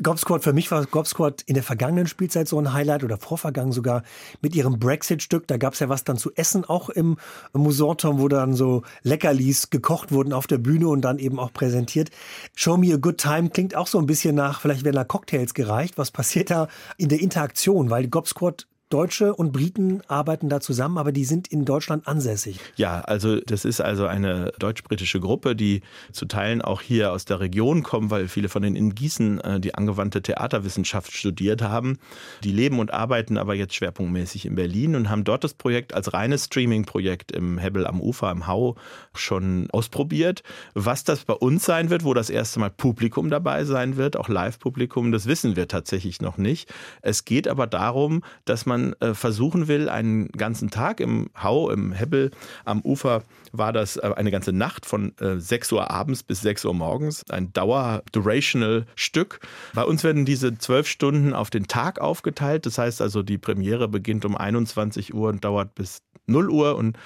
Gobsquad, 0.04 0.42
für 0.42 0.54
mich 0.54 0.72
war 0.72 0.84
Gobsquad 0.84 1.44
in 1.44 1.54
der 1.54 1.62
vergangenen 1.62 2.08
Spielzeit 2.08 2.48
so 2.48 2.58
ein 2.58 2.74
Highlight 2.74 3.04
oder 3.04 3.18
vorvergangen 3.18 3.72
sogar 3.72 4.02
mit 4.42 4.56
ihrem 4.56 4.80
Brexit-Stück. 4.80 5.46
Da 5.46 5.58
gab 5.58 5.74
es 5.74 5.80
ja 5.80 5.90
was 5.90 6.04
dann 6.04 6.18
zu 6.18 6.32
essen, 6.34 6.66
auch 6.66 6.90
im 6.90 7.18
Musorturm, 7.54 8.20
wo 8.20 8.28
dann 8.28 8.56
so 8.56 8.82
Leckerlis 9.04 9.70
gekocht 9.70 10.12
wurden 10.12 10.34
auf 10.34 10.48
der 10.48 10.58
Bühne 10.58 10.88
und 10.88 11.02
dann 11.02 11.20
eben 11.20 11.40
auch 11.40 11.54
präsentiert. 11.54 12.10
Show 12.56 12.78
Me 12.78 12.92
a 12.92 12.98
Good 12.98 13.20
Time 13.20 13.52
klingt 13.52 13.76
auch 13.76 13.86
so 13.86 14.00
ein 14.00 14.08
bisschen 14.08 14.34
nach, 14.34 14.62
vielleicht 14.62 14.84
werden 14.84 14.96
da 14.96 15.04
Cocktails 15.04 15.54
gereicht. 15.54 16.00
Was 16.00 16.10
passiert 16.10 16.50
da 16.50 16.68
in 16.98 17.10
der 17.10 17.22
Interaktion? 17.22 17.92
Weil 17.92 18.08
Gobsquad 18.08 18.66
Deutsche 18.92 19.34
und 19.34 19.54
Briten 19.54 20.02
arbeiten 20.08 20.50
da 20.50 20.60
zusammen, 20.60 20.98
aber 20.98 21.14
die 21.14 21.24
sind 21.24 21.48
in 21.48 21.64
Deutschland 21.64 22.08
ansässig. 22.08 22.60
Ja, 22.76 23.00
also 23.02 23.40
das 23.40 23.64
ist 23.64 23.80
also 23.80 24.06
eine 24.06 24.52
deutsch-britische 24.60 25.22
Gruppe, 25.22 25.56
die 25.56 25.82
zu 26.12 26.26
Teilen 26.26 26.62
auch 26.62 26.82
hier 26.82 27.14
aus 27.14 27.24
der 27.24 27.40
Region 27.40 27.84
kommen, 27.84 28.12
weil 28.12 28.28
viele 28.28 28.50
von 28.50 28.62
denen 28.62 28.76
in 28.76 28.94
Gießen 28.94 29.40
äh, 29.40 29.60
die 29.62 29.76
angewandte 29.76 30.22
Theaterwissenschaft 30.22 31.14
studiert 31.14 31.62
haben. 31.62 32.00
Die 32.44 32.52
leben 32.52 32.80
und 32.80 32.94
arbeiten 32.94 33.38
aber 33.38 33.56
jetzt 33.56 33.76
schwerpunktmäßig 33.76 34.46
in 34.46 34.56
Berlin 34.56 34.96
und 34.96 35.10
haben 35.10 35.24
dort 35.24 35.46
das 35.46 35.54
Projekt 35.54 35.94
als 35.94 36.14
reines 36.14 36.46
Streaming-Projekt 36.46 37.32
im 37.32 37.58
Hebbel 37.58 37.88
am 37.88 38.02
Ufer, 38.02 38.30
im 38.30 38.46
Hau, 38.46 38.76
schon 39.14 39.70
ausprobiert. 39.72 40.44
Was 40.74 41.06
das 41.06 41.24
bei 41.24 41.34
uns 41.34 41.64
sein 41.64 41.90
wird, 41.90 42.04
wo 42.04 42.14
das 42.14 42.30
erste 42.30 42.60
Mal 42.60 42.70
Publikum 42.70 43.30
dabei 43.30 43.64
sein 43.64 43.96
wird, 43.96 44.18
auch 44.18 44.28
Live-Publikum, 44.28 45.14
das 45.14 45.28
wissen 45.28 45.56
wir 45.56 45.70
tatsächlich 45.70 46.20
noch 46.20 46.38
nicht. 46.38 46.70
Es 47.02 47.24
geht 47.24 47.48
aber 47.48 47.68
darum, 47.68 48.22
dass 48.44 48.66
man 48.66 48.81
man 48.82 48.94
äh, 49.00 49.14
versuchen 49.14 49.68
will, 49.68 49.90
einen 49.90 50.30
ganzen 50.30 50.70
Tag 50.70 51.00
im 51.00 51.30
Hau, 51.42 51.70
im 51.70 51.92
Hebbel 51.92 52.32
am 52.66 52.82
Ufer, 52.82 53.24
war 53.52 53.74
das 53.74 53.98
äh, 53.98 54.14
eine 54.16 54.32
ganze 54.32 54.54
Nacht 54.54 54.86
von 54.86 55.14
äh, 55.20 55.38
6 55.38 55.72
Uhr 55.72 55.92
abends 55.92 56.24
bis 56.24 56.42
6 56.42 56.66
Uhr 56.66 56.74
morgens, 56.74 57.24
ein 57.30 57.54
Dauer-Durational-Stück. 57.54 59.40
Bei 59.74 59.84
uns 59.84 60.04
werden 60.04 60.26
diese 60.26 60.58
zwölf 60.58 60.88
Stunden 60.88 61.34
auf 61.34 61.50
den 61.50 61.68
Tag 61.68 62.00
aufgeteilt. 62.00 62.66
Das 62.66 62.78
heißt 62.78 63.02
also, 63.02 63.24
die 63.24 63.38
Premiere 63.38 63.88
beginnt 63.88 64.26
um 64.26 64.36
21 64.36 65.14
Uhr 65.14 65.30
und 65.30 65.44
dauert 65.46 65.76
bis 65.76 66.02
0 66.28 66.50
Uhr 66.50 66.76
und 66.76 66.98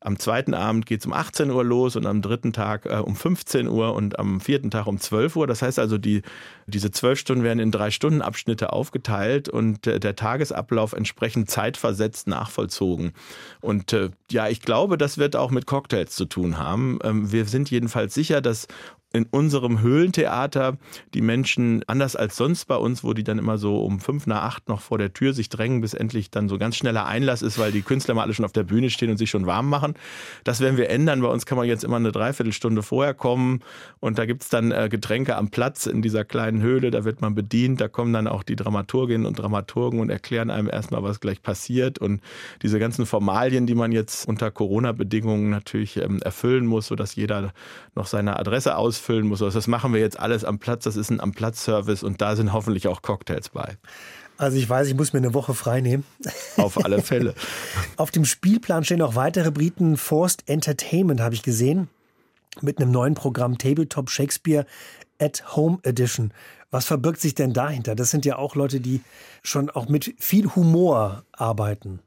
am 0.00 0.18
zweiten 0.18 0.54
Abend 0.54 0.86
geht 0.86 1.00
es 1.00 1.06
um 1.06 1.12
18 1.12 1.50
Uhr 1.50 1.64
los 1.64 1.96
und 1.96 2.06
am 2.06 2.22
dritten 2.22 2.52
Tag 2.52 2.86
äh, 2.86 2.96
um 2.96 3.16
15 3.16 3.68
Uhr 3.68 3.94
und 3.94 4.18
am 4.18 4.40
vierten 4.40 4.70
Tag 4.70 4.86
um 4.86 5.00
12 5.00 5.36
Uhr. 5.36 5.46
Das 5.46 5.62
heißt 5.62 5.78
also, 5.78 5.98
die, 5.98 6.22
diese 6.66 6.90
zwölf 6.90 7.18
Stunden 7.18 7.42
werden 7.42 7.58
in 7.58 7.72
drei 7.72 7.90
Stunden 7.90 8.22
Abschnitte 8.22 8.72
aufgeteilt 8.72 9.48
und 9.48 9.86
äh, 9.86 9.98
der 9.98 10.14
Tagesablauf 10.14 10.92
entsprechend 10.92 11.50
zeitversetzt 11.50 12.28
nachvollzogen. 12.28 13.12
Und 13.60 13.92
äh, 13.92 14.10
ja, 14.30 14.48
ich 14.48 14.62
glaube, 14.62 14.98
das 14.98 15.18
wird 15.18 15.34
auch 15.34 15.50
mit 15.50 15.66
Cocktails 15.66 16.14
zu 16.14 16.26
tun 16.26 16.58
haben. 16.58 16.98
Ähm, 17.02 17.32
wir 17.32 17.46
sind 17.46 17.70
jedenfalls 17.70 18.14
sicher, 18.14 18.40
dass 18.40 18.68
in 19.12 19.26
unserem 19.30 19.80
Höhlentheater 19.80 20.76
die 21.14 21.22
Menschen 21.22 21.82
anders 21.86 22.14
als 22.14 22.36
sonst 22.36 22.66
bei 22.66 22.76
uns, 22.76 23.02
wo 23.02 23.14
die 23.14 23.24
dann 23.24 23.38
immer 23.38 23.56
so 23.56 23.78
um 23.78 24.00
fünf 24.00 24.26
nach 24.26 24.42
acht 24.42 24.68
noch 24.68 24.82
vor 24.82 24.98
der 24.98 25.14
Tür 25.14 25.32
sich 25.32 25.48
drängen, 25.48 25.80
bis 25.80 25.94
endlich 25.94 26.30
dann 26.30 26.48
so 26.48 26.58
ganz 26.58 26.76
schneller 26.76 27.06
Einlass 27.06 27.40
ist, 27.40 27.58
weil 27.58 27.72
die 27.72 27.80
Künstler 27.80 28.14
mal 28.14 28.24
alle 28.24 28.34
schon 28.34 28.44
auf 28.44 28.52
der 28.52 28.64
Bühne 28.64 28.90
stehen 28.90 29.10
und 29.10 29.16
sich 29.16 29.30
schon 29.30 29.46
warm 29.46 29.70
machen. 29.70 29.94
Das 30.44 30.60
werden 30.60 30.76
wir 30.76 30.90
ändern. 30.90 31.22
Bei 31.22 31.28
uns 31.28 31.46
kann 31.46 31.56
man 31.56 31.66
jetzt 31.66 31.84
immer 31.84 31.96
eine 31.96 32.12
Dreiviertelstunde 32.12 32.82
vorher 32.82 33.14
kommen 33.14 33.60
und 33.98 34.18
da 34.18 34.26
gibt's 34.26 34.50
dann 34.50 34.72
äh, 34.72 34.88
Getränke 34.90 35.36
am 35.36 35.48
Platz 35.48 35.86
in 35.86 36.02
dieser 36.02 36.26
kleinen 36.26 36.60
Höhle. 36.60 36.90
Da 36.90 37.04
wird 37.04 37.22
man 37.22 37.34
bedient. 37.34 37.80
Da 37.80 37.88
kommen 37.88 38.12
dann 38.12 38.26
auch 38.26 38.42
die 38.42 38.56
Dramaturginnen 38.56 39.26
und 39.26 39.38
Dramaturgen 39.38 40.00
und 40.00 40.10
erklären 40.10 40.50
einem 40.50 40.68
erstmal, 40.68 41.02
was 41.02 41.20
gleich 41.20 41.40
passiert 41.42 41.98
und 41.98 42.20
diese 42.62 42.78
ganzen 42.78 43.06
Formalien, 43.06 43.66
die 43.66 43.74
man 43.74 43.90
jetzt 43.90 44.28
unter 44.28 44.50
Corona-Bedingungen 44.50 45.48
natürlich 45.48 45.96
ähm, 45.96 46.20
erfüllen 46.20 46.66
muss, 46.66 46.88
sodass 46.88 47.14
jeder 47.14 47.52
noch 47.94 48.06
seine 48.06 48.38
Adresse 48.38 48.76
aus 48.76 48.97
ausfüllen 48.98 49.26
muss. 49.26 49.42
Also 49.42 49.58
das 49.58 49.66
machen 49.66 49.92
wir 49.92 50.00
jetzt 50.00 50.18
alles 50.18 50.44
am 50.44 50.58
Platz. 50.58 50.84
Das 50.84 50.96
ist 50.96 51.10
ein 51.10 51.20
Am-Platz-Service 51.20 52.02
und 52.02 52.20
da 52.20 52.36
sind 52.36 52.52
hoffentlich 52.52 52.88
auch 52.88 53.02
Cocktails 53.02 53.50
bei. 53.50 53.76
Also 54.36 54.56
ich 54.56 54.68
weiß, 54.68 54.88
ich 54.88 54.94
muss 54.94 55.12
mir 55.12 55.18
eine 55.18 55.34
Woche 55.34 55.54
frei 55.54 55.80
nehmen. 55.80 56.04
Auf 56.56 56.84
alle 56.84 57.02
Fälle. 57.02 57.34
Auf 57.96 58.10
dem 58.10 58.24
Spielplan 58.24 58.84
stehen 58.84 59.02
auch 59.02 59.14
weitere 59.14 59.50
Briten. 59.50 59.96
Forced 59.96 60.48
Entertainment 60.48 61.20
habe 61.20 61.34
ich 61.34 61.42
gesehen. 61.42 61.88
Mit 62.60 62.80
einem 62.80 62.90
neuen 62.90 63.14
Programm 63.14 63.58
Tabletop 63.58 64.10
Shakespeare 64.10 64.66
at 65.20 65.56
Home 65.56 65.78
Edition. 65.82 66.32
Was 66.70 66.84
verbirgt 66.84 67.20
sich 67.20 67.34
denn 67.34 67.52
dahinter? 67.52 67.94
Das 67.94 68.10
sind 68.10 68.24
ja 68.24 68.36
auch 68.36 68.54
Leute, 68.54 68.80
die 68.80 69.00
schon 69.42 69.70
auch 69.70 69.88
mit 69.88 70.14
viel 70.18 70.54
Humor 70.54 71.24
arbeiten. 71.32 72.00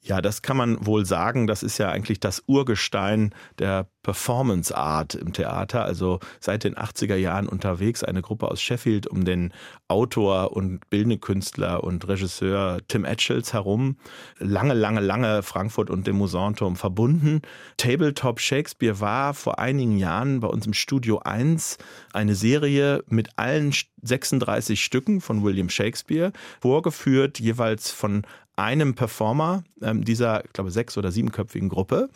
Ja, 0.00 0.22
das 0.22 0.42
kann 0.42 0.56
man 0.56 0.86
wohl 0.86 1.04
sagen. 1.04 1.46
Das 1.46 1.62
ist 1.62 1.78
ja 1.78 1.90
eigentlich 1.90 2.20
das 2.20 2.44
Urgestein 2.46 3.34
der 3.58 3.88
Performance 4.02 4.74
Art 4.74 5.14
im 5.14 5.32
Theater. 5.32 5.84
Also 5.84 6.20
seit 6.40 6.64
den 6.64 6.76
80er 6.76 7.16
Jahren 7.16 7.48
unterwegs 7.48 8.04
eine 8.04 8.22
Gruppe 8.22 8.48
aus 8.48 8.62
Sheffield 8.62 9.08
um 9.08 9.24
den 9.24 9.52
Autor 9.88 10.52
und 10.56 10.88
bildende 10.88 11.18
Künstler 11.18 11.82
und 11.82 12.06
Regisseur 12.06 12.78
Tim 12.86 13.04
Etchells 13.04 13.52
herum. 13.52 13.96
Lange, 14.38 14.74
lange, 14.74 15.00
lange 15.00 15.42
Frankfurt 15.42 15.90
und 15.90 16.06
dem 16.06 16.16
Musanturm 16.16 16.76
verbunden. 16.76 17.42
Tabletop 17.76 18.40
Shakespeare 18.40 19.00
war 19.00 19.34
vor 19.34 19.58
einigen 19.58 19.98
Jahren 19.98 20.40
bei 20.40 20.48
uns 20.48 20.64
im 20.64 20.74
Studio 20.74 21.18
1 21.18 21.76
eine 22.12 22.36
Serie 22.36 23.02
mit 23.08 23.30
allen 23.36 23.74
36 24.02 24.82
Stücken 24.82 25.20
von 25.20 25.42
William 25.42 25.68
Shakespeare, 25.68 26.32
vorgeführt 26.60 27.40
jeweils 27.40 27.90
von 27.90 28.22
einem 28.58 28.94
Performer 28.94 29.64
ähm, 29.80 30.04
dieser, 30.04 30.44
ich 30.44 30.52
glaube, 30.52 30.70
sechs- 30.70 30.98
oder 30.98 31.12
siebenköpfigen 31.12 31.68
Gruppe. 31.68 32.10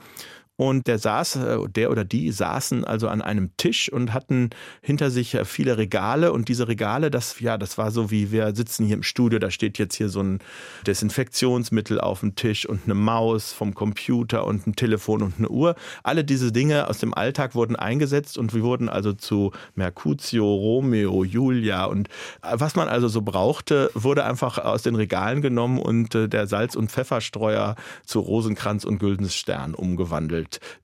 Und 0.57 0.87
der 0.87 0.99
saß, 0.99 1.37
äh, 1.37 1.59
der 1.69 1.91
oder 1.91 2.05
die 2.05 2.31
saßen 2.31 2.85
also 2.85 3.09
an 3.09 3.23
einem 3.23 3.57
Tisch 3.57 3.91
und 3.91 4.13
hatten 4.13 4.51
hinter 4.83 5.11
sich 5.11 5.35
äh, 5.35 5.45
viele 5.45 5.79
Regale. 5.79 6.33
Und 6.33 6.49
diese 6.49 6.69
Regale, 6.69 7.11
das, 7.11 7.41
ja, 7.41 7.57
das 7.57 7.79
war 7.79 7.91
so 7.91 8.11
wie 8.11 8.31
wir 8.33 8.55
sitzen 8.55 8.85
hier 8.85 8.97
im 8.97 9.03
Studio, 9.03 9.39
da 9.39 9.51
steht 9.51 9.79
jetzt 9.79 9.97
hier 9.97 10.11
so 10.11 10.23
ein 10.23 10.41
Desinfektionsmittel 10.87 12.01
auf 12.01 12.21
dem 12.21 12.37
Tisch 12.37 12.67
und 12.67 12.83
eine 12.85 12.95
Maus 12.95 13.53
vom 13.53 13.75
Computer 13.75 14.47
und 14.47 14.67
ein 14.67 14.77
Telefon 14.77 15.23
und 15.23 15.39
eine 15.39 15.49
Uhr. 15.49 15.75
Alle 16.03 16.23
diese 16.23 16.53
Dinge 16.53 16.89
aus 16.89 16.99
dem 16.99 17.15
Alltag 17.15 17.55
wurden 17.55 17.75
eingesetzt 17.75 18.37
und 18.37 18.55
wir 18.55 18.63
wurden 18.63 18.91
also 18.91 19.15
zu 19.15 19.53
Mercutio, 19.75 20.45
Romeo, 20.45 21.25
Julia 21.25 21.87
und 21.87 22.09
äh, 22.43 22.53
was 22.53 22.77
man 22.77 22.89
also 22.89 23.09
so 23.09 23.23
brauchte, 23.23 23.91
wurde 23.95 24.25
einfach 24.25 24.59
aus 24.59 24.83
den 24.83 24.97
Regalen 24.97 25.41
genommen 25.41 25.79
und 25.79 26.13
der 26.13 26.47
Salz- 26.47 26.77
und 26.77 26.91
Pfefferstreuer 26.93 27.75
zu 28.05 28.21
Rosenkranz 28.21 28.85
und 28.85 28.99
Güldensstern 28.99 29.75
umgewandelt. 29.75 30.42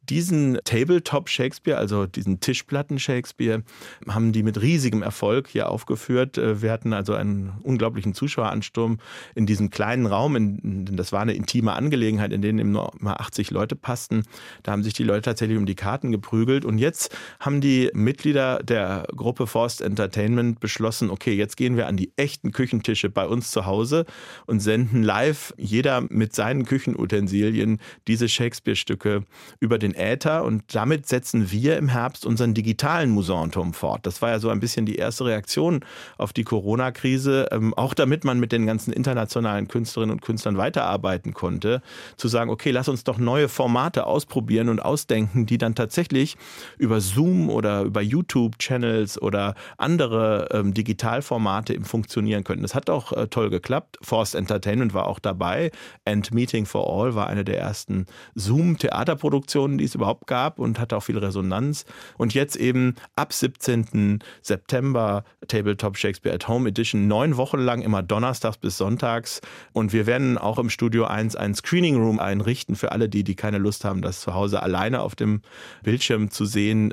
Diesen 0.08 0.58
Tabletop 0.64 1.28
Shakespeare, 1.28 1.78
also 1.78 2.06
diesen 2.06 2.40
Tischplatten 2.40 2.98
Shakespeare, 2.98 3.62
haben 4.08 4.32
die 4.32 4.42
mit 4.42 4.60
riesigem 4.60 5.02
Erfolg 5.02 5.48
hier 5.48 5.70
aufgeführt. 5.70 6.38
Äh, 6.38 6.62
wir 6.62 6.72
hatten 6.72 6.92
also 6.92 7.14
einen 7.14 7.52
unglaublichen 7.62 8.14
Zuschaueransturm 8.14 8.98
in 9.34 9.46
diesem 9.46 9.70
kleinen 9.70 10.06
Raum. 10.06 10.36
In, 10.36 10.96
das 10.96 11.12
war 11.12 11.20
eine 11.20 11.34
intime 11.34 11.72
Angelegenheit, 11.74 12.32
in 12.32 12.42
denen 12.42 12.72
nur 12.72 12.92
mal 12.98 13.14
80 13.14 13.50
Leute 13.50 13.76
passten. 13.76 14.22
Da 14.62 14.72
haben 14.72 14.82
sich 14.82 14.94
die 14.94 15.04
Leute 15.04 15.22
tatsächlich 15.22 15.58
um 15.58 15.66
die 15.66 15.74
Karten 15.74 16.10
geprügelt. 16.10 16.64
Und 16.64 16.78
jetzt 16.78 17.16
haben 17.40 17.60
die 17.60 17.90
Mitglieder 17.92 18.60
der 18.62 19.06
Gruppe 19.14 19.46
Forst 19.46 19.80
Entertainment 19.80 20.60
beschlossen, 20.60 21.10
okay, 21.10 21.34
jetzt 21.34 21.56
gehen 21.56 21.76
wir 21.76 21.86
an 21.86 21.96
die 21.96 22.12
echten 22.16 22.52
Küchentische 22.52 23.10
bei 23.10 23.26
uns 23.26 23.50
zu 23.50 23.66
Hause 23.66 24.06
und 24.46 24.60
senden 24.60 25.02
live 25.02 25.54
jeder 25.56 26.02
mit 26.08 26.34
seinen 26.34 26.64
Küchenutensilien 26.64 27.78
diese 28.06 28.28
Shakespeare-Stücke 28.28 29.24
über 29.60 29.78
den 29.78 29.94
Äther 29.94 30.44
und 30.44 30.74
damit 30.74 31.06
setzen 31.06 31.50
wir 31.50 31.76
im 31.76 31.88
Herbst 31.88 32.26
unseren 32.26 32.54
digitalen 32.54 33.10
Musanturm 33.10 33.72
fort. 33.72 34.06
Das 34.06 34.22
war 34.22 34.30
ja 34.30 34.38
so 34.38 34.50
ein 34.50 34.60
bisschen 34.60 34.86
die 34.86 34.96
erste 34.96 35.24
Reaktion 35.24 35.80
auf 36.16 36.32
die 36.32 36.44
Corona-Krise, 36.44 37.48
ähm, 37.50 37.74
auch 37.74 37.94
damit 37.94 38.24
man 38.24 38.38
mit 38.40 38.52
den 38.52 38.66
ganzen 38.66 38.92
internationalen 38.92 39.68
Künstlerinnen 39.68 40.12
und 40.12 40.22
Künstlern 40.22 40.56
weiterarbeiten 40.56 41.34
konnte, 41.34 41.82
zu 42.16 42.28
sagen, 42.28 42.50
okay, 42.50 42.70
lass 42.70 42.88
uns 42.88 43.04
doch 43.04 43.18
neue 43.18 43.48
Formate 43.48 44.06
ausprobieren 44.06 44.68
und 44.68 44.80
ausdenken, 44.80 45.46
die 45.46 45.58
dann 45.58 45.74
tatsächlich 45.74 46.36
über 46.78 47.00
Zoom 47.00 47.50
oder 47.50 47.82
über 47.82 48.02
YouTube-Channels 48.02 49.20
oder 49.20 49.54
andere 49.76 50.48
ähm, 50.52 50.74
Digitalformate 50.74 51.74
eben 51.74 51.84
funktionieren 51.84 52.44
könnten. 52.44 52.62
Das 52.62 52.74
hat 52.74 52.90
auch 52.90 53.12
äh, 53.12 53.28
toll 53.28 53.50
geklappt. 53.50 53.98
Forced 54.02 54.34
Entertainment 54.34 54.94
war 54.94 55.06
auch 55.06 55.18
dabei. 55.18 55.70
And 56.04 56.32
Meeting 56.32 56.66
for 56.66 56.88
All 56.88 57.14
war 57.14 57.28
eine 57.28 57.44
der 57.44 57.58
ersten 57.58 58.06
Zoom-Theaterproduktionen 58.34 59.37
Produktionen, 59.38 59.78
die 59.78 59.84
es 59.84 59.94
überhaupt 59.94 60.26
gab 60.26 60.58
und 60.58 60.80
hatte 60.80 60.96
auch 60.96 61.02
viel 61.02 61.16
Resonanz. 61.16 61.84
Und 62.16 62.34
jetzt 62.34 62.56
eben 62.56 62.96
ab 63.14 63.32
17. 63.32 64.18
September 64.42 65.24
Tabletop 65.46 65.96
Shakespeare 65.96 66.34
at 66.34 66.48
Home 66.48 66.68
Edition, 66.68 67.06
neun 67.06 67.36
Wochen 67.36 67.58
lang, 67.58 67.82
immer 67.82 68.02
donnerstags 68.02 68.56
bis 68.58 68.76
sonntags. 68.76 69.40
Und 69.72 69.92
wir 69.92 70.06
werden 70.06 70.38
auch 70.38 70.58
im 70.58 70.70
Studio 70.70 71.04
1 71.04 71.36
ein 71.36 71.54
Screening 71.54 71.96
Room 71.96 72.18
einrichten 72.18 72.74
für 72.74 72.90
alle 72.90 73.08
die, 73.08 73.22
die 73.22 73.36
keine 73.36 73.58
Lust 73.58 73.84
haben, 73.84 74.02
das 74.02 74.20
zu 74.20 74.34
Hause 74.34 74.60
alleine 74.60 75.02
auf 75.02 75.14
dem 75.14 75.42
Bildschirm 75.84 76.32
zu 76.32 76.44
sehen. 76.44 76.92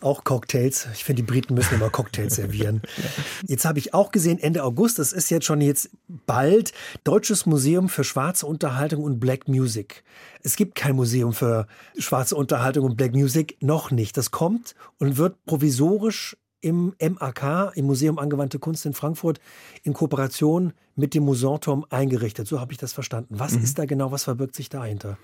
Auch 0.00 0.22
Cocktails. 0.22 0.86
Ich 0.94 1.02
finde, 1.02 1.22
die 1.22 1.26
Briten 1.26 1.54
müssen 1.54 1.74
immer 1.74 1.90
Cocktails 1.90 2.36
servieren. 2.36 2.82
Jetzt 3.48 3.64
habe 3.64 3.80
ich 3.80 3.94
auch 3.94 4.12
gesehen, 4.12 4.38
Ende 4.38 4.62
August, 4.62 5.00
das 5.00 5.12
ist 5.12 5.30
jetzt 5.30 5.44
schon 5.44 5.60
jetzt 5.60 5.90
bald, 6.26 6.72
Deutsches 7.02 7.46
Museum 7.46 7.88
für 7.88 8.04
schwarze 8.04 8.46
Unterhaltung 8.46 9.02
und 9.02 9.18
Black 9.18 9.48
Music. 9.48 10.04
Es 10.46 10.56
gibt 10.56 10.74
kein 10.74 10.94
Museum 10.94 11.32
für 11.32 11.66
schwarze 11.98 12.36
Unterhaltung 12.36 12.84
und 12.84 12.96
Black 12.98 13.14
Music, 13.14 13.56
noch 13.60 13.90
nicht. 13.90 14.18
Das 14.18 14.30
kommt 14.30 14.74
und 14.98 15.16
wird 15.16 15.42
provisorisch 15.46 16.36
im 16.60 16.94
MAK, 17.00 17.72
im 17.74 17.86
Museum 17.86 18.18
Angewandte 18.18 18.58
Kunst 18.58 18.84
in 18.84 18.92
Frankfurt, 18.92 19.40
in 19.82 19.94
Kooperation 19.94 20.74
mit 20.96 21.14
dem 21.14 21.24
Musanturm 21.24 21.86
eingerichtet. 21.88 22.46
So 22.46 22.60
habe 22.60 22.72
ich 22.72 22.78
das 22.78 22.92
verstanden. 22.92 23.38
Was 23.38 23.52
mhm. 23.52 23.64
ist 23.64 23.78
da 23.78 23.86
genau? 23.86 24.12
Was 24.12 24.24
verbirgt 24.24 24.54
sich 24.54 24.68
dahinter? 24.68 25.16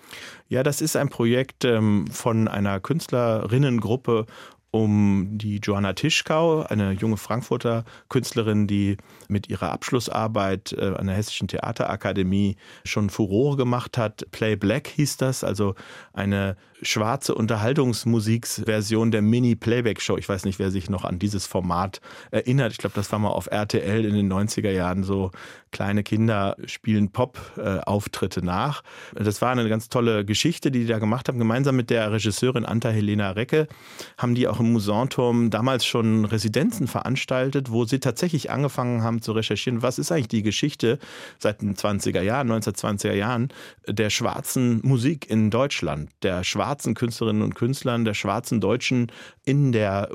Ja, 0.48 0.62
das 0.62 0.80
ist 0.80 0.96
ein 0.96 1.10
Projekt 1.10 1.66
ähm, 1.66 2.06
von 2.10 2.48
einer 2.48 2.80
Künstlerinnengruppe 2.80 4.24
um 4.70 5.38
die 5.38 5.58
Joanna 5.58 5.92
Tischkau, 5.92 6.62
eine 6.62 6.92
junge 6.92 7.16
Frankfurter 7.16 7.84
Künstlerin, 8.08 8.66
die 8.66 8.96
mit 9.28 9.48
ihrer 9.48 9.72
Abschlussarbeit 9.72 10.72
äh, 10.72 10.94
an 10.96 11.06
der 11.06 11.16
Hessischen 11.16 11.48
Theaterakademie 11.48 12.56
schon 12.84 13.10
Furore 13.10 13.56
gemacht 13.56 13.98
hat. 13.98 14.26
Play 14.30 14.56
Black 14.56 14.88
hieß 14.88 15.16
das, 15.16 15.44
also 15.44 15.74
eine 16.12 16.56
schwarze 16.82 17.34
Unterhaltungsmusiksversion 17.34 19.10
der 19.10 19.22
Mini-Playback-Show. 19.22 20.16
Ich 20.16 20.28
weiß 20.28 20.44
nicht, 20.44 20.58
wer 20.58 20.70
sich 20.70 20.88
noch 20.88 21.04
an 21.04 21.18
dieses 21.18 21.46
Format 21.46 22.00
erinnert. 22.30 22.72
Ich 22.72 22.78
glaube, 22.78 22.94
das 22.94 23.12
war 23.12 23.18
mal 23.18 23.28
auf 23.28 23.48
RTL 23.50 24.04
in 24.04 24.14
den 24.14 24.32
90er 24.32 24.70
Jahren 24.70 25.02
so 25.04 25.30
kleine 25.72 26.02
Kinder 26.02 26.56
spielen 26.64 27.10
Pop-Auftritte 27.10 28.44
nach. 28.44 28.82
Das 29.14 29.42
war 29.42 29.50
eine 29.50 29.68
ganz 29.68 29.88
tolle 29.88 30.24
Geschichte, 30.24 30.70
die 30.70 30.80
die 30.80 30.86
da 30.86 30.98
gemacht 30.98 31.28
haben. 31.28 31.38
Gemeinsam 31.38 31.76
mit 31.76 31.90
der 31.90 32.10
Regisseurin 32.12 32.64
Anta 32.64 32.88
Helena 32.88 33.32
Recke 33.32 33.68
haben 34.16 34.34
die 34.34 34.48
auch 34.48 34.59
im 34.60 34.72
Musanturm 34.72 35.50
damals 35.50 35.84
schon 35.84 36.24
Residenzen 36.24 36.86
veranstaltet, 36.86 37.70
wo 37.70 37.84
sie 37.84 37.98
tatsächlich 37.98 38.50
angefangen 38.50 39.02
haben 39.02 39.22
zu 39.22 39.32
recherchieren, 39.32 39.82
was 39.82 39.98
ist 39.98 40.12
eigentlich 40.12 40.28
die 40.28 40.42
Geschichte 40.42 40.98
seit 41.38 41.62
den 41.62 41.74
20er 41.74 42.22
Jahren, 42.22 42.50
1920er 42.50 43.14
Jahren 43.14 43.48
der 43.88 44.10
schwarzen 44.10 44.80
Musik 44.82 45.28
in 45.28 45.50
Deutschland, 45.50 46.10
der 46.22 46.44
schwarzen 46.44 46.94
Künstlerinnen 46.94 47.42
und 47.42 47.54
Künstlern, 47.54 48.04
der 48.04 48.14
schwarzen 48.14 48.60
Deutschen 48.60 49.10
in 49.44 49.72
der 49.72 50.10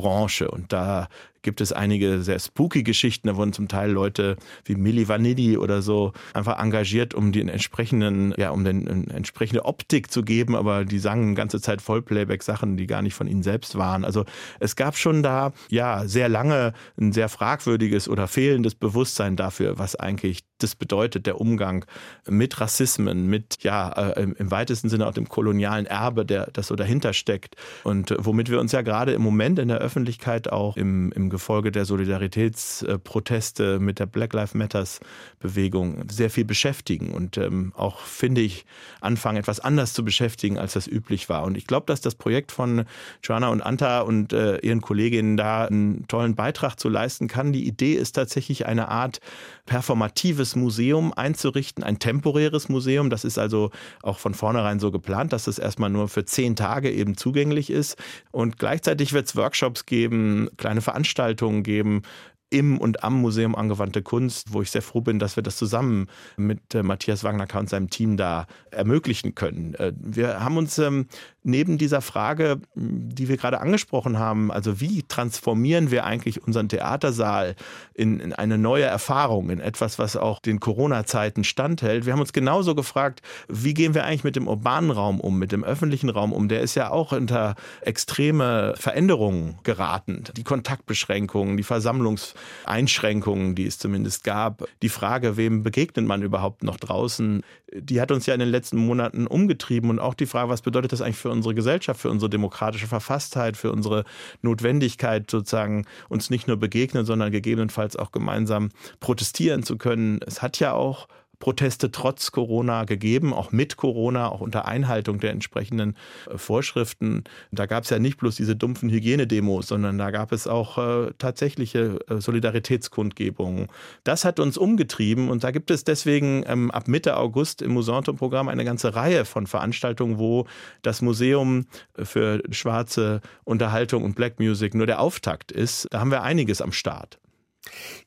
Unterhaltungsbranche. 0.00 0.50
Und 0.50 0.72
da 0.72 1.08
gibt 1.42 1.60
es 1.60 1.72
einige 1.72 2.22
sehr 2.22 2.38
spooky 2.38 2.82
Geschichten. 2.82 3.28
Da 3.28 3.36
wurden 3.36 3.52
zum 3.52 3.68
Teil 3.68 3.90
Leute 3.90 4.36
wie 4.64 4.74
Milli 4.74 5.08
Vanilli 5.08 5.56
oder 5.56 5.82
so 5.82 6.12
einfach 6.34 6.58
engagiert, 6.58 7.14
um 7.14 7.32
den 7.32 7.48
entsprechenden, 7.48 8.34
ja, 8.36 8.50
um 8.50 8.64
den 8.64 9.08
entsprechende 9.10 9.64
Optik 9.64 10.10
zu 10.10 10.22
geben, 10.22 10.54
aber 10.54 10.84
die 10.84 10.98
sangen 10.98 11.34
ganze 11.34 11.60
Zeit 11.60 11.80
Vollplayback-Sachen, 11.80 12.76
die 12.76 12.86
gar 12.86 13.02
nicht 13.02 13.14
von 13.14 13.26
ihnen 13.26 13.42
selbst 13.42 13.78
waren. 13.78 14.04
Also 14.04 14.24
es 14.58 14.76
gab 14.76 14.96
schon 14.96 15.22
da 15.22 15.52
ja 15.70 16.06
sehr 16.06 16.28
lange 16.28 16.72
ein 16.98 17.12
sehr 17.12 17.28
fragwürdiges 17.28 18.08
oder 18.08 18.28
fehlendes 18.28 18.74
Bewusstsein 18.74 19.36
dafür, 19.36 19.78
was 19.78 19.96
eigentlich 19.96 20.40
das 20.58 20.74
bedeutet, 20.74 21.24
der 21.24 21.40
Umgang 21.40 21.86
mit 22.28 22.60
Rassismen, 22.60 23.28
mit 23.28 23.62
ja 23.62 23.90
äh, 23.90 24.22
im 24.22 24.50
weitesten 24.50 24.90
Sinne 24.90 25.06
auch 25.06 25.14
dem 25.14 25.26
kolonialen 25.28 25.86
Erbe, 25.86 26.26
der 26.26 26.50
das 26.52 26.66
so 26.66 26.76
dahinter 26.76 27.14
steckt 27.14 27.56
und 27.82 28.10
äh, 28.10 28.16
womit 28.18 28.50
wir 28.50 28.60
uns 28.60 28.72
ja 28.72 28.82
gerade 28.82 29.12
im 29.12 29.22
Moment 29.22 29.58
in 29.58 29.68
der 29.68 29.80
Öffentlichkeit 29.90 30.52
auch 30.52 30.76
im, 30.76 31.10
im 31.10 31.30
Gefolge 31.30 31.72
der 31.72 31.84
Solidaritätsproteste 31.84 33.80
mit 33.80 33.98
der 33.98 34.06
Black 34.06 34.32
Lives 34.34 34.54
Matters 34.54 35.00
Bewegung 35.40 36.04
sehr 36.08 36.30
viel 36.30 36.44
beschäftigen 36.44 37.10
und 37.10 37.36
ähm, 37.38 37.72
auch 37.76 37.98
finde 37.98 38.40
ich 38.40 38.66
anfangen 39.00 39.38
etwas 39.38 39.58
anders 39.58 39.92
zu 39.92 40.04
beschäftigen, 40.04 40.58
als 40.58 40.74
das 40.74 40.86
üblich 40.86 41.28
war. 41.28 41.42
Und 41.42 41.56
ich 41.56 41.66
glaube, 41.66 41.86
dass 41.86 42.00
das 42.00 42.14
Projekt 42.14 42.52
von 42.52 42.84
Joanna 43.24 43.48
und 43.48 43.62
Anta 43.62 44.02
und 44.02 44.32
äh, 44.32 44.58
ihren 44.58 44.80
Kolleginnen 44.80 45.36
da 45.36 45.64
einen 45.64 46.06
tollen 46.06 46.36
Beitrag 46.36 46.78
zu 46.78 46.88
leisten 46.88 47.26
kann. 47.26 47.52
Die 47.52 47.66
Idee 47.66 47.94
ist 47.94 48.12
tatsächlich 48.12 48.66
eine 48.66 48.90
Art 48.90 49.20
performatives 49.66 50.54
Museum 50.54 51.12
einzurichten, 51.12 51.82
ein 51.82 51.98
temporäres 51.98 52.68
Museum. 52.68 53.10
Das 53.10 53.24
ist 53.24 53.38
also 53.38 53.72
auch 54.02 54.20
von 54.20 54.34
vornherein 54.34 54.78
so 54.78 54.92
geplant, 54.92 55.32
dass 55.32 55.48
es 55.48 55.58
erstmal 55.58 55.90
nur 55.90 56.08
für 56.08 56.24
zehn 56.24 56.54
Tage 56.54 56.92
eben 56.92 57.16
zugänglich 57.16 57.70
ist. 57.70 57.96
Und 58.30 58.58
gleichzeitig 58.58 59.12
wird 59.12 59.26
es 59.26 59.36
Workshops 59.36 59.79
geben, 59.86 60.48
kleine 60.56 60.80
Veranstaltungen 60.80 61.62
geben, 61.62 62.02
im 62.50 62.78
und 62.78 63.04
am 63.04 63.20
Museum 63.20 63.54
Angewandte 63.54 64.02
Kunst, 64.02 64.52
wo 64.52 64.60
ich 64.60 64.70
sehr 64.70 64.82
froh 64.82 65.00
bin, 65.00 65.18
dass 65.18 65.36
wir 65.36 65.42
das 65.42 65.56
zusammen 65.56 66.08
mit 66.36 66.74
äh, 66.74 66.82
Matthias 66.82 67.24
Wagner 67.24 67.46
und 67.54 67.70
seinem 67.70 67.90
Team 67.90 68.16
da 68.16 68.46
ermöglichen 68.70 69.34
können. 69.34 69.74
Äh, 69.74 69.92
wir 69.96 70.40
haben 70.40 70.56
uns 70.56 70.78
ähm, 70.78 71.06
neben 71.42 71.78
dieser 71.78 72.00
Frage, 72.00 72.60
die 72.74 73.28
wir 73.28 73.36
gerade 73.36 73.60
angesprochen 73.60 74.18
haben, 74.18 74.50
also 74.50 74.80
wie 74.80 75.04
transformieren 75.04 75.90
wir 75.90 76.04
eigentlich 76.04 76.42
unseren 76.42 76.68
Theatersaal 76.68 77.54
in, 77.94 78.20
in 78.20 78.32
eine 78.32 78.58
neue 78.58 78.84
Erfahrung, 78.84 79.50
in 79.50 79.60
etwas, 79.60 79.98
was 79.98 80.16
auch 80.16 80.40
den 80.40 80.60
Corona-Zeiten 80.60 81.44
standhält. 81.44 82.04
Wir 82.04 82.12
haben 82.12 82.20
uns 82.20 82.32
genauso 82.32 82.74
gefragt, 82.74 83.22
wie 83.48 83.74
gehen 83.74 83.94
wir 83.94 84.04
eigentlich 84.04 84.24
mit 84.24 84.36
dem 84.36 84.48
urbanen 84.48 84.90
Raum 84.90 85.20
um, 85.20 85.38
mit 85.38 85.52
dem 85.52 85.64
öffentlichen 85.64 86.10
Raum 86.10 86.32
um? 86.32 86.48
Der 86.48 86.60
ist 86.60 86.74
ja 86.74 86.90
auch 86.90 87.12
unter 87.12 87.54
extreme 87.80 88.74
Veränderungen 88.76 89.58
geraten. 89.62 90.24
Die 90.36 90.44
Kontaktbeschränkungen, 90.44 91.56
die 91.56 91.62
Versammlungs 91.62 92.34
Einschränkungen, 92.64 93.54
die 93.54 93.66
es 93.66 93.78
zumindest 93.78 94.24
gab. 94.24 94.66
Die 94.82 94.88
Frage, 94.88 95.36
wem 95.36 95.62
begegnet 95.62 96.06
man 96.06 96.22
überhaupt 96.22 96.62
noch 96.62 96.76
draußen, 96.76 97.42
die 97.72 98.00
hat 98.00 98.10
uns 98.10 98.26
ja 98.26 98.34
in 98.34 98.40
den 98.40 98.48
letzten 98.48 98.78
Monaten 98.78 99.26
umgetrieben. 99.26 99.90
Und 99.90 99.98
auch 99.98 100.14
die 100.14 100.26
Frage, 100.26 100.48
was 100.48 100.62
bedeutet 100.62 100.92
das 100.92 101.00
eigentlich 101.00 101.16
für 101.16 101.30
unsere 101.30 101.54
Gesellschaft, 101.54 102.00
für 102.00 102.10
unsere 102.10 102.30
demokratische 102.30 102.86
Verfasstheit, 102.86 103.56
für 103.56 103.72
unsere 103.72 104.04
Notwendigkeit, 104.42 105.30
sozusagen 105.30 105.86
uns 106.08 106.30
nicht 106.30 106.48
nur 106.48 106.56
begegnen, 106.56 107.04
sondern 107.04 107.30
gegebenenfalls 107.30 107.96
auch 107.96 108.12
gemeinsam 108.12 108.70
protestieren 109.00 109.62
zu 109.62 109.76
können. 109.76 110.20
Es 110.26 110.42
hat 110.42 110.58
ja 110.60 110.72
auch 110.72 111.08
Proteste 111.40 111.90
trotz 111.90 112.30
Corona 112.30 112.84
gegeben, 112.84 113.32
auch 113.32 113.50
mit 113.50 113.76
Corona, 113.76 114.30
auch 114.30 114.40
unter 114.40 114.66
Einhaltung 114.66 115.18
der 115.18 115.32
entsprechenden 115.32 115.96
äh, 116.28 116.38
Vorschriften. 116.38 117.24
Da 117.50 117.66
gab 117.66 117.84
es 117.84 117.90
ja 117.90 117.98
nicht 117.98 118.18
bloß 118.18 118.36
diese 118.36 118.54
dumpfen 118.54 118.90
Hygienedemos, 118.90 119.66
sondern 119.66 119.98
da 119.98 120.12
gab 120.12 120.30
es 120.30 120.46
auch 120.46 120.78
äh, 120.78 121.12
tatsächliche 121.18 121.98
äh, 122.08 122.20
Solidaritätskundgebungen. 122.20 123.66
Das 124.04 124.24
hat 124.24 124.38
uns 124.38 124.56
umgetrieben 124.56 125.30
und 125.30 125.42
da 125.42 125.50
gibt 125.50 125.70
es 125.70 125.82
deswegen 125.82 126.44
ähm, 126.46 126.70
ab 126.70 126.86
Mitte 126.86 127.16
August 127.16 127.62
im 127.62 127.72
Musanto-Programm 127.72 128.48
eine 128.48 128.64
ganze 128.64 128.94
Reihe 128.94 129.24
von 129.24 129.46
Veranstaltungen, 129.46 130.18
wo 130.18 130.46
das 130.82 131.00
Museum 131.00 131.66
für 131.94 132.42
schwarze 132.50 133.22
Unterhaltung 133.44 134.04
und 134.04 134.14
Black 134.14 134.38
Music 134.38 134.74
nur 134.74 134.86
der 134.86 135.00
Auftakt 135.00 135.52
ist. 135.52 135.88
Da 135.90 136.00
haben 136.00 136.10
wir 136.10 136.22
einiges 136.22 136.60
am 136.60 136.72
Start. 136.72 137.18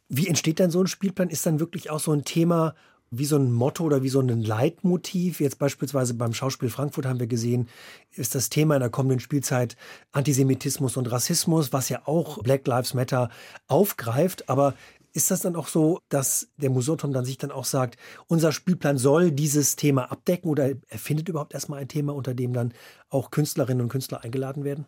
Wie 0.07 0.27
entsteht 0.27 0.59
dann 0.59 0.69
so 0.69 0.81
ein 0.81 0.87
Spielplan? 0.87 1.29
Ist 1.29 1.45
dann 1.45 1.59
wirklich 1.59 1.89
auch 1.89 1.99
so 1.99 2.11
ein 2.11 2.23
Thema, 2.23 2.75
wie 3.17 3.25
so 3.25 3.38
ein 3.38 3.51
Motto 3.51 3.84
oder 3.84 4.03
wie 4.03 4.10
so 4.10 4.20
ein 4.20 4.41
Leitmotiv. 4.41 5.39
Jetzt 5.39 5.60
beispielsweise 5.60 6.13
beim 6.13 6.34
Schauspiel 6.34 6.70
Frankfurt 6.70 7.05
haben 7.05 7.20
wir 7.20 7.27
gesehen, 7.27 7.67
ist 8.12 8.36
das 8.36 8.50
Thema 8.50 8.75
in 8.75 8.82
der 8.82 8.89
kommenden 8.89 9.20
Spielzeit 9.20 9.75
Antisemitismus 10.12 10.98
und 10.98 11.12
Rassismus, 11.12 11.74
was 11.74 11.89
ja 11.89 12.01
auch 12.05 12.41
Black 12.43 12.67
Lives 12.67 12.93
Matter 12.93 13.30
aufgreift. 13.67 14.49
Aber 14.49 14.73
ist 15.13 15.30
das 15.30 15.41
dann 15.41 15.56
auch 15.56 15.67
so, 15.67 15.99
dass 16.10 16.49
der 16.58 16.71
Museum 16.71 17.13
dann 17.13 17.26
sich 17.26 17.38
dann 17.38 17.52
auch 17.52 17.65
sagt, 17.65 17.97
unser 18.28 18.52
Spielplan 18.52 18.97
soll 18.97 19.32
dieses 19.32 19.76
Thema 19.76 20.12
abdecken 20.12 20.49
oder 20.49 20.71
erfindet 20.89 21.30
überhaupt 21.30 21.54
erstmal 21.54 21.80
ein 21.80 21.88
Thema, 21.88 22.15
unter 22.15 22.34
dem 22.34 22.52
dann 22.54 22.73
auch 23.10 23.30
Künstlerinnen 23.30 23.82
und 23.82 23.89
Künstler 23.89 24.23
eingeladen 24.23 24.63
werden? 24.63 24.86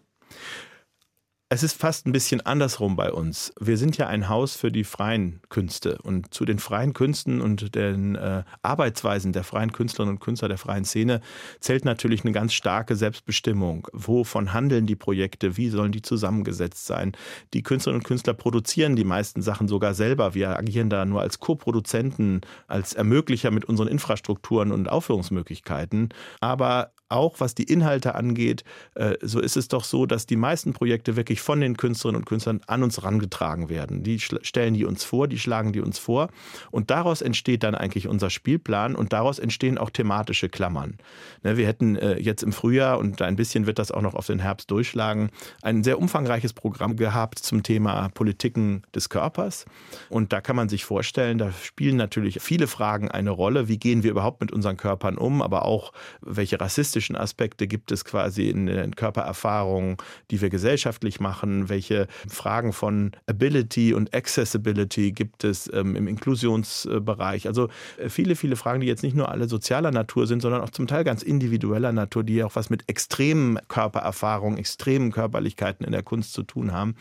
Es 1.47 1.61
ist 1.61 1.79
fast 1.79 2.07
ein 2.07 2.11
bisschen 2.11 2.41
andersrum 2.41 2.95
bei 2.95 3.11
uns. 3.11 3.53
Wir 3.59 3.77
sind 3.77 3.97
ja 3.97 4.07
ein 4.07 4.29
Haus 4.29 4.55
für 4.55 4.71
die 4.71 4.83
freien 4.83 5.41
Künste 5.49 5.99
und 6.01 6.33
zu 6.33 6.43
den 6.43 6.57
freien 6.57 6.93
Künsten 6.93 7.39
und 7.39 7.75
den 7.75 8.15
äh, 8.15 8.43
Arbeitsweisen 8.63 9.31
der 9.31 9.43
freien 9.43 9.71
Künstlerinnen 9.71 10.15
und 10.15 10.21
Künstler 10.21 10.47
der 10.47 10.57
freien 10.57 10.85
Szene 10.85 11.21
zählt 11.59 11.85
natürlich 11.85 12.23
eine 12.23 12.31
ganz 12.31 12.55
starke 12.55 12.95
Selbstbestimmung. 12.95 13.87
Wovon 13.93 14.53
handeln 14.53 14.87
die 14.87 14.95
Projekte? 14.95 15.55
Wie 15.55 15.69
sollen 15.69 15.91
die 15.91 16.01
zusammengesetzt 16.01 16.87
sein? 16.87 17.11
Die 17.53 17.61
Künstlerinnen 17.61 18.01
und 18.01 18.07
Künstler 18.07 18.33
produzieren 18.33 18.95
die 18.95 19.03
meisten 19.03 19.43
Sachen 19.43 19.67
sogar 19.67 19.93
selber. 19.93 20.33
Wir 20.33 20.57
agieren 20.57 20.89
da 20.89 21.05
nur 21.05 21.21
als 21.21 21.39
Co-Produzenten, 21.39 22.41
als 22.67 22.93
Ermöglicher 22.93 23.51
mit 23.51 23.65
unseren 23.65 23.87
Infrastrukturen 23.87 24.71
und 24.71 24.89
Aufführungsmöglichkeiten. 24.89 26.09
Aber 26.39 26.91
auch 27.09 27.39
was 27.39 27.55
die 27.55 27.63
Inhalte 27.63 28.15
angeht, 28.15 28.63
äh, 28.95 29.15
so 29.21 29.39
ist 29.39 29.57
es 29.57 29.67
doch 29.67 29.83
so, 29.83 30.05
dass 30.05 30.25
die 30.25 30.35
meisten 30.35 30.73
Projekte 30.73 31.15
wirklich 31.15 31.41
von 31.41 31.61
den 31.61 31.77
Künstlerinnen 31.77 32.21
und 32.21 32.25
Künstlern 32.25 32.61
an 32.67 32.83
uns 32.83 33.03
rangetragen 33.03 33.69
werden. 33.69 34.03
Die 34.03 34.19
stellen 34.19 34.73
die 34.73 34.85
uns 34.85 35.03
vor, 35.03 35.27
die 35.27 35.39
schlagen 35.39 35.71
die 35.71 35.81
uns 35.81 35.99
vor 35.99 36.29
und 36.71 36.89
daraus 36.89 37.21
entsteht 37.21 37.63
dann 37.63 37.75
eigentlich 37.75 38.07
unser 38.07 38.29
Spielplan 38.29 38.95
und 38.95 39.13
daraus 39.13 39.39
entstehen 39.39 39.77
auch 39.77 39.89
thematische 39.89 40.49
Klammern. 40.49 40.97
Ne, 41.43 41.57
wir 41.57 41.67
hätten 41.67 41.95
äh, 41.95 42.17
jetzt 42.17 42.43
im 42.43 42.51
Frühjahr 42.51 42.97
und 42.97 43.21
ein 43.21 43.35
bisschen 43.35 43.65
wird 43.67 43.79
das 43.79 43.91
auch 43.91 44.01
noch 44.01 44.15
auf 44.15 44.27
den 44.27 44.39
Herbst 44.39 44.71
durchschlagen, 44.71 45.29
ein 45.61 45.83
sehr 45.83 45.99
umfangreiches 45.99 46.53
Programm 46.53 46.95
gehabt 46.95 47.39
zum 47.39 47.63
Thema 47.63 48.09
Politiken 48.13 48.83
des 48.93 49.09
Körpers 49.09 49.65
und 50.09 50.33
da 50.33 50.41
kann 50.41 50.55
man 50.55 50.69
sich 50.69 50.85
vorstellen, 50.85 51.37
da 51.37 51.51
spielen 51.51 51.97
natürlich 51.97 52.41
viele 52.41 52.67
Fragen 52.67 53.09
eine 53.09 53.29
Rolle. 53.29 53.67
Wie 53.67 53.77
gehen 53.77 54.03
wir 54.03 54.11
überhaupt 54.11 54.41
mit 54.41 54.51
unseren 54.51 54.77
Körpern 54.77 55.17
um, 55.17 55.41
aber 55.41 55.65
auch 55.65 55.93
welche 56.21 56.59
rassistischen 56.59 56.94
rassistischen 56.95 57.15
Aspekte 57.15 57.67
gibt 57.67 57.91
es 57.91 58.05
quasi 58.05 58.49
in 58.49 58.67
den 58.67 58.95
Körpererfahrungen, 58.95 59.97
die 60.31 60.41
wir 60.41 60.49
gesellschaftlich 60.49 61.19
machen? 61.19 61.67
Welche 61.67 62.07
Fragen 62.27 62.71
von 62.71 63.11
Ability 63.27 63.93
und 63.93 64.13
Accessibility 64.13 65.11
gibt 65.11 65.43
es 65.43 65.69
ähm, 65.73 65.95
im 65.95 66.07
Inklusionsbereich? 66.07 67.47
Also 67.47 67.69
äh, 67.97 68.09
viele, 68.09 68.35
viele 68.35 68.55
Fragen, 68.55 68.79
die 68.79 68.87
jetzt 68.87 69.03
nicht 69.03 69.15
nur 69.15 69.29
alle 69.29 69.47
sozialer 69.49 69.91
Natur 69.91 70.25
sind, 70.25 70.41
sondern 70.41 70.61
auch 70.61 70.69
zum 70.69 70.87
Teil 70.87 71.03
ganz 71.03 71.21
individueller 71.21 71.91
Natur, 71.91 72.23
die 72.23 72.43
auch 72.43 72.55
was 72.55 72.69
mit 72.69 72.83
extremen 72.87 73.59
Körpererfahrungen, 73.67 74.57
extremen 74.57 75.11
Körperlichkeiten 75.11 75.85
in 75.85 75.91
der 75.91 76.03
Kunst 76.03 76.33
zu 76.33 76.43
tun 76.43 76.71
haben. 76.71 76.95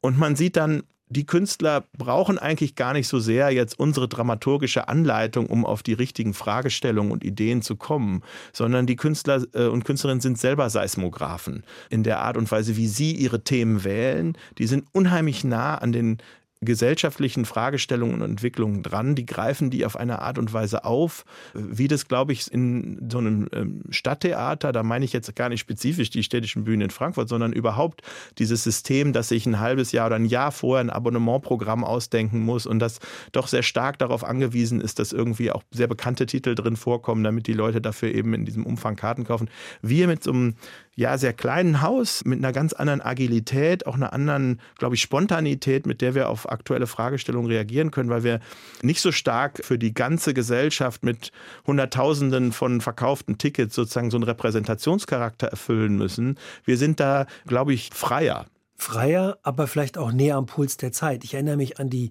Und 0.00 0.18
man 0.18 0.36
sieht 0.36 0.56
dann, 0.56 0.84
die 1.14 1.24
Künstler 1.26 1.84
brauchen 1.96 2.38
eigentlich 2.38 2.74
gar 2.74 2.92
nicht 2.92 3.08
so 3.08 3.18
sehr 3.18 3.50
jetzt 3.50 3.78
unsere 3.78 4.08
dramaturgische 4.08 4.88
Anleitung, 4.88 5.46
um 5.46 5.64
auf 5.64 5.82
die 5.82 5.94
richtigen 5.94 6.34
Fragestellungen 6.34 7.12
und 7.12 7.24
Ideen 7.24 7.62
zu 7.62 7.76
kommen, 7.76 8.22
sondern 8.52 8.86
die 8.86 8.96
Künstler 8.96 9.44
äh, 9.54 9.66
und 9.66 9.84
Künstlerinnen 9.84 10.20
sind 10.20 10.38
selber 10.38 10.68
Seismographen 10.68 11.64
in 11.88 12.02
der 12.02 12.20
Art 12.20 12.36
und 12.36 12.50
Weise, 12.50 12.76
wie 12.76 12.88
sie 12.88 13.12
ihre 13.12 13.42
Themen 13.42 13.84
wählen. 13.84 14.36
Die 14.58 14.66
sind 14.66 14.84
unheimlich 14.92 15.44
nah 15.44 15.76
an 15.78 15.92
den 15.92 16.18
gesellschaftlichen 16.64 17.44
Fragestellungen 17.44 18.22
und 18.22 18.30
Entwicklungen 18.30 18.82
dran. 18.82 19.14
Die 19.14 19.26
greifen 19.26 19.70
die 19.70 19.84
auf 19.86 19.96
eine 19.96 20.20
Art 20.20 20.38
und 20.38 20.52
Weise 20.52 20.84
auf, 20.84 21.24
wie 21.54 21.88
das, 21.88 22.08
glaube 22.08 22.32
ich, 22.32 22.52
in 22.52 23.08
so 23.10 23.18
einem 23.18 23.48
ähm, 23.52 23.82
Stadttheater, 23.90 24.72
da 24.72 24.82
meine 24.82 25.04
ich 25.04 25.12
jetzt 25.12 25.34
gar 25.36 25.48
nicht 25.48 25.60
spezifisch 25.60 26.10
die 26.10 26.22
städtischen 26.22 26.64
Bühnen 26.64 26.82
in 26.82 26.90
Frankfurt, 26.90 27.28
sondern 27.28 27.52
überhaupt 27.52 28.02
dieses 28.38 28.64
System, 28.64 29.12
dass 29.12 29.30
ich 29.30 29.46
ein 29.46 29.60
halbes 29.60 29.92
Jahr 29.92 30.06
oder 30.06 30.16
ein 30.16 30.26
Jahr 30.26 30.52
vorher 30.52 30.84
ein 30.84 30.90
Abonnementprogramm 30.90 31.84
ausdenken 31.84 32.40
muss 32.40 32.66
und 32.66 32.78
das 32.78 33.00
doch 33.32 33.48
sehr 33.48 33.62
stark 33.62 33.98
darauf 33.98 34.24
angewiesen 34.24 34.80
ist, 34.80 34.98
dass 34.98 35.12
irgendwie 35.12 35.50
auch 35.50 35.62
sehr 35.70 35.86
bekannte 35.86 36.26
Titel 36.26 36.54
drin 36.54 36.76
vorkommen, 36.76 37.24
damit 37.24 37.46
die 37.46 37.52
Leute 37.52 37.80
dafür 37.80 38.14
eben 38.14 38.34
in 38.34 38.44
diesem 38.44 38.66
Umfang 38.66 38.96
Karten 38.96 39.24
kaufen. 39.24 39.48
Wir 39.82 40.06
mit 40.06 40.22
so 40.22 40.32
einem 40.32 40.54
ja, 40.96 41.18
sehr 41.18 41.32
kleinen 41.32 41.82
Haus 41.82 42.24
mit 42.24 42.38
einer 42.38 42.52
ganz 42.52 42.72
anderen 42.72 43.00
Agilität, 43.00 43.86
auch 43.86 43.94
einer 43.94 44.12
anderen, 44.12 44.60
glaube 44.78 44.94
ich, 44.94 45.00
Spontanität, 45.00 45.86
mit 45.86 46.00
der 46.00 46.14
wir 46.14 46.28
auf 46.28 46.48
aktuelle 46.54 46.86
Fragestellungen 46.86 47.50
reagieren 47.50 47.90
können, 47.90 48.08
weil 48.08 48.24
wir 48.24 48.40
nicht 48.82 49.00
so 49.00 49.12
stark 49.12 49.60
für 49.62 49.78
die 49.78 49.92
ganze 49.92 50.32
Gesellschaft 50.32 51.04
mit 51.04 51.30
Hunderttausenden 51.66 52.52
von 52.52 52.80
verkauften 52.80 53.36
Tickets 53.36 53.74
sozusagen 53.74 54.10
so 54.10 54.16
einen 54.16 54.24
Repräsentationscharakter 54.24 55.48
erfüllen 55.48 55.96
müssen. 55.96 56.38
Wir 56.64 56.78
sind 56.78 57.00
da, 57.00 57.26
glaube 57.46 57.74
ich, 57.74 57.90
freier. 57.92 58.46
freier, 58.76 59.38
aber 59.42 59.66
vielleicht 59.66 59.96
auch 59.98 60.12
näher 60.12 60.36
am 60.36 60.46
Puls 60.46 60.76
der 60.76 60.92
Zeit. 60.92 61.24
Ich 61.24 61.34
erinnere 61.34 61.56
mich 61.56 61.78
an 61.78 61.90
die 61.90 62.10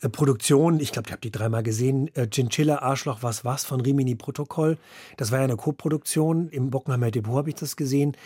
äh, 0.00 0.08
Produktion, 0.08 0.80
ich 0.80 0.92
glaube, 0.92 1.08
ich 1.08 1.12
habe 1.12 1.20
die 1.20 1.30
dreimal 1.32 1.62
gesehen, 1.62 2.08
äh, 2.14 2.28
Chinchilla, 2.32 2.78
Arschloch, 2.78 3.22
was 3.22 3.44
was 3.44 3.64
von 3.64 3.80
Rimini 3.80 4.14
Protokoll. 4.14 4.78
Das 5.16 5.32
war 5.32 5.38
ja 5.38 5.44
eine 5.44 5.56
Co-Produktion, 5.56 6.48
im 6.50 6.70
Bockenheimer 6.70 7.10
Depot 7.10 7.36
habe 7.36 7.50
ich 7.50 7.56
das 7.56 7.76
gesehen. 7.76 8.16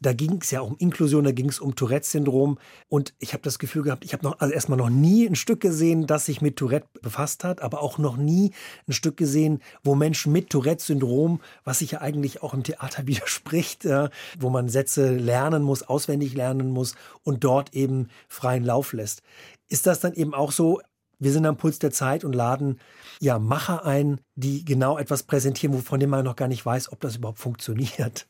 Da 0.00 0.12
ging 0.12 0.40
es 0.42 0.50
ja 0.50 0.60
um 0.60 0.76
Inklusion, 0.78 1.24
da 1.24 1.32
ging 1.32 1.48
es 1.48 1.58
um 1.58 1.74
Tourette-Syndrom. 1.74 2.58
Und 2.88 3.14
ich 3.18 3.32
habe 3.32 3.42
das 3.42 3.58
Gefühl 3.58 3.82
gehabt, 3.82 4.04
ich 4.04 4.12
habe 4.12 4.40
also 4.40 4.52
erstmal 4.52 4.78
noch 4.78 4.90
nie 4.90 5.26
ein 5.26 5.36
Stück 5.36 5.60
gesehen, 5.60 6.06
das 6.06 6.26
sich 6.26 6.40
mit 6.42 6.56
Tourette 6.56 6.86
befasst 7.00 7.44
hat, 7.44 7.62
aber 7.62 7.82
auch 7.82 7.98
noch 7.98 8.16
nie 8.16 8.52
ein 8.86 8.92
Stück 8.92 9.16
gesehen, 9.16 9.60
wo 9.82 9.94
Menschen 9.94 10.32
mit 10.32 10.50
Tourette-Syndrom, 10.50 11.40
was 11.64 11.78
sich 11.78 11.92
ja 11.92 12.00
eigentlich 12.00 12.42
auch 12.42 12.52
im 12.52 12.62
Theater 12.62 13.06
widerspricht, 13.06 13.84
äh, 13.84 14.10
wo 14.38 14.50
man 14.50 14.68
Sätze 14.68 15.14
lernen 15.16 15.62
muss, 15.62 15.82
auswendig 15.82 16.34
lernen 16.34 16.70
muss 16.70 16.94
und 17.22 17.44
dort 17.44 17.74
eben 17.74 18.08
freien 18.28 18.64
Lauf 18.64 18.92
lässt. 18.92 19.22
Ist 19.68 19.86
das 19.86 20.00
dann 20.00 20.12
eben 20.12 20.34
auch 20.34 20.52
so, 20.52 20.80
wir 21.18 21.32
sind 21.32 21.46
am 21.46 21.56
Puls 21.56 21.78
der 21.78 21.90
Zeit 21.90 22.24
und 22.24 22.34
laden 22.34 22.78
ja 23.20 23.38
Macher 23.38 23.84
ein, 23.86 24.20
die 24.34 24.64
genau 24.64 24.98
etwas 24.98 25.22
präsentieren, 25.22 25.82
von 25.82 25.98
dem 25.98 26.10
man 26.10 26.24
noch 26.24 26.36
gar 26.36 26.48
nicht 26.48 26.64
weiß, 26.64 26.92
ob 26.92 27.00
das 27.00 27.16
überhaupt 27.16 27.38
funktioniert. 27.38 28.26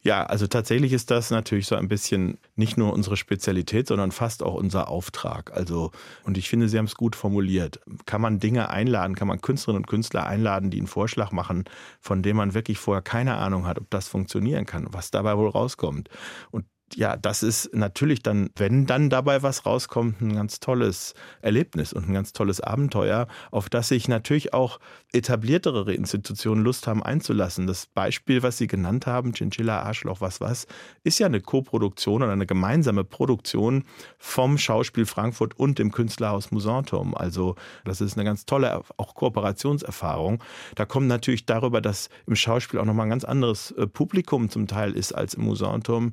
Ja, 0.00 0.24
also 0.24 0.46
tatsächlich 0.46 0.92
ist 0.92 1.10
das 1.10 1.30
natürlich 1.30 1.66
so 1.66 1.74
ein 1.74 1.88
bisschen 1.88 2.38
nicht 2.54 2.76
nur 2.76 2.92
unsere 2.92 3.16
Spezialität, 3.16 3.88
sondern 3.88 4.12
fast 4.12 4.44
auch 4.44 4.54
unser 4.54 4.88
Auftrag. 4.88 5.52
Also, 5.52 5.90
und 6.24 6.38
ich 6.38 6.48
finde, 6.48 6.68
Sie 6.68 6.78
haben 6.78 6.84
es 6.84 6.94
gut 6.94 7.16
formuliert. 7.16 7.80
Kann 8.06 8.20
man 8.20 8.38
Dinge 8.38 8.70
einladen, 8.70 9.16
kann 9.16 9.26
man 9.26 9.40
Künstlerinnen 9.40 9.82
und 9.82 9.88
Künstler 9.88 10.24
einladen, 10.26 10.70
die 10.70 10.78
einen 10.78 10.86
Vorschlag 10.86 11.32
machen, 11.32 11.64
von 12.00 12.22
dem 12.22 12.36
man 12.36 12.54
wirklich 12.54 12.78
vorher 12.78 13.02
keine 13.02 13.36
Ahnung 13.36 13.66
hat, 13.66 13.78
ob 13.78 13.90
das 13.90 14.06
funktionieren 14.06 14.66
kann, 14.66 14.86
was 14.92 15.10
dabei 15.10 15.36
wohl 15.36 15.48
rauskommt. 15.48 16.08
Und 16.52 16.64
ja, 16.94 17.16
das 17.16 17.42
ist 17.42 17.74
natürlich 17.74 18.22
dann, 18.22 18.50
wenn 18.56 18.86
dann 18.86 19.10
dabei 19.10 19.42
was 19.42 19.66
rauskommt, 19.66 20.20
ein 20.20 20.34
ganz 20.34 20.60
tolles 20.60 21.14
Erlebnis 21.42 21.92
und 21.92 22.08
ein 22.08 22.14
ganz 22.14 22.32
tolles 22.32 22.60
Abenteuer, 22.60 23.28
auf 23.50 23.68
das 23.68 23.88
sich 23.88 24.08
natürlich 24.08 24.54
auch 24.54 24.80
etabliertere 25.12 25.92
Institutionen 25.94 26.62
Lust 26.62 26.86
haben 26.86 27.02
einzulassen. 27.02 27.66
Das 27.66 27.86
Beispiel, 27.86 28.42
was 28.42 28.58
Sie 28.58 28.66
genannt 28.66 29.06
haben, 29.06 29.32
Chinchilla, 29.32 29.82
Arschloch, 29.82 30.20
was 30.20 30.40
was, 30.40 30.66
ist 31.04 31.18
ja 31.18 31.26
eine 31.26 31.40
Koproduktion 31.40 32.22
oder 32.22 32.32
eine 32.32 32.46
gemeinsame 32.46 33.04
Produktion 33.04 33.84
vom 34.18 34.58
Schauspiel 34.58 35.06
Frankfurt 35.06 35.58
und 35.58 35.78
dem 35.78 35.92
Künstlerhaus 35.92 36.50
Musanturm. 36.50 37.14
Also 37.14 37.56
das 37.84 38.00
ist 38.00 38.16
eine 38.16 38.24
ganz 38.24 38.46
tolle 38.46 38.82
auch 38.96 39.14
Kooperationserfahrung. 39.14 40.42
Da 40.74 40.84
kommt 40.84 41.08
natürlich 41.08 41.46
darüber, 41.46 41.80
dass 41.80 42.08
im 42.26 42.36
Schauspiel 42.36 42.80
auch 42.80 42.84
nochmal 42.84 43.06
ein 43.06 43.10
ganz 43.10 43.24
anderes 43.24 43.70
äh, 43.72 43.86
Publikum 43.86 44.50
zum 44.50 44.66
Teil 44.66 44.92
ist 44.92 45.12
als 45.12 45.34
im 45.34 45.44
Musanturm, 45.44 46.12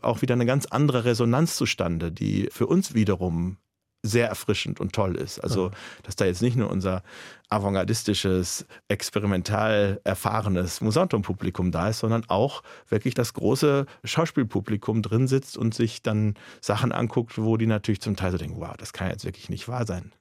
auch 0.00 0.22
wieder 0.22 0.34
eine 0.34 0.46
ganz 0.46 0.66
andere 0.66 1.04
Resonanz 1.04 1.56
zustande, 1.56 2.12
die 2.12 2.48
für 2.50 2.66
uns 2.66 2.94
wiederum 2.94 3.58
sehr 4.04 4.28
erfrischend 4.28 4.80
und 4.80 4.92
toll 4.92 5.16
ist. 5.16 5.38
Also, 5.40 5.70
dass 6.02 6.14
da 6.14 6.26
jetzt 6.26 6.42
nicht 6.42 6.56
nur 6.56 6.70
unser 6.70 7.02
avantgardistisches, 7.48 8.66
experimental 8.88 10.00
erfahrenes 10.04 10.82
Musantum-Publikum 10.82 11.72
da 11.72 11.88
ist, 11.88 12.00
sondern 12.00 12.24
auch 12.28 12.62
wirklich 12.88 13.14
das 13.14 13.32
große 13.32 13.86
Schauspielpublikum 14.04 15.00
drin 15.00 15.26
sitzt 15.26 15.56
und 15.56 15.74
sich 15.74 16.02
dann 16.02 16.34
Sachen 16.60 16.92
anguckt, 16.92 17.38
wo 17.38 17.56
die 17.56 17.66
natürlich 17.66 18.02
zum 18.02 18.14
Teil 18.14 18.32
so 18.32 18.38
denken, 18.38 18.60
wow, 18.60 18.76
das 18.76 18.92
kann 18.92 19.08
jetzt 19.08 19.24
wirklich 19.24 19.48
nicht 19.48 19.68
wahr 19.68 19.86
sein. 19.86 20.12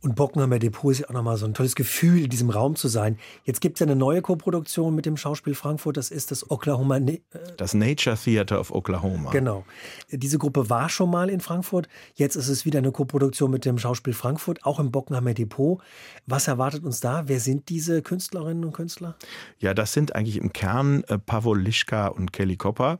Und 0.00 0.16
Bockenheimer 0.16 0.58
Depot 0.58 0.92
ist 0.92 1.00
ja 1.00 1.08
auch 1.08 1.12
nochmal 1.12 1.36
so 1.36 1.46
ein 1.46 1.54
tolles 1.54 1.74
Gefühl, 1.74 2.24
in 2.24 2.30
diesem 2.30 2.50
Raum 2.50 2.76
zu 2.76 2.88
sein. 2.88 3.18
Jetzt 3.44 3.60
gibt 3.60 3.76
es 3.76 3.80
ja 3.80 3.86
eine 3.86 3.96
neue 3.96 4.22
Koproduktion 4.22 4.94
mit 4.94 5.06
dem 5.06 5.16
Schauspiel 5.16 5.54
Frankfurt, 5.54 5.96
das 5.96 6.10
ist 6.10 6.30
das 6.30 6.50
Oklahoma. 6.50 6.98
Ne 7.00 7.20
das 7.56 7.74
Nature 7.74 8.16
Theater 8.16 8.60
of 8.60 8.72
Oklahoma. 8.72 9.30
Genau. 9.30 9.64
Diese 10.10 10.38
Gruppe 10.38 10.70
war 10.70 10.88
schon 10.88 11.10
mal 11.10 11.30
in 11.30 11.40
Frankfurt. 11.40 11.88
Jetzt 12.14 12.36
ist 12.36 12.48
es 12.48 12.64
wieder 12.64 12.78
eine 12.78 12.92
Koproduktion 12.92 13.50
mit 13.50 13.64
dem 13.64 13.78
Schauspiel 13.78 14.14
Frankfurt, 14.14 14.64
auch 14.64 14.78
im 14.78 14.90
Bockenheimer 14.90 15.34
Depot. 15.34 15.80
Was 16.26 16.48
erwartet 16.48 16.84
uns 16.84 17.00
da? 17.00 17.24
Wer 17.26 17.40
sind 17.40 17.68
diese 17.68 18.02
Künstlerinnen 18.02 18.64
und 18.64 18.72
Künstler? 18.72 19.16
Ja, 19.58 19.74
das 19.74 19.92
sind 19.92 20.14
eigentlich 20.14 20.36
im 20.36 20.52
Kern 20.52 21.04
äh, 21.04 21.18
Pavol 21.18 21.60
Lischka 21.60 22.08
und 22.08 22.32
Kelly 22.32 22.56
Kopper, 22.56 22.98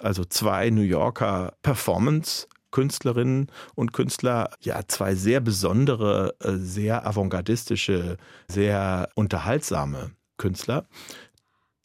also 0.00 0.24
zwei 0.24 0.70
New 0.70 0.82
Yorker 0.82 1.54
Performance 1.62 2.46
Künstlerinnen 2.76 3.46
und 3.74 3.94
Künstler 3.94 4.50
ja 4.60 4.82
zwei 4.86 5.14
sehr 5.14 5.40
besondere, 5.40 6.34
äh, 6.40 6.56
sehr 6.56 7.06
avantgardistische, 7.06 8.18
sehr 8.48 9.08
unterhaltsame 9.14 10.10
Künstler 10.36 10.86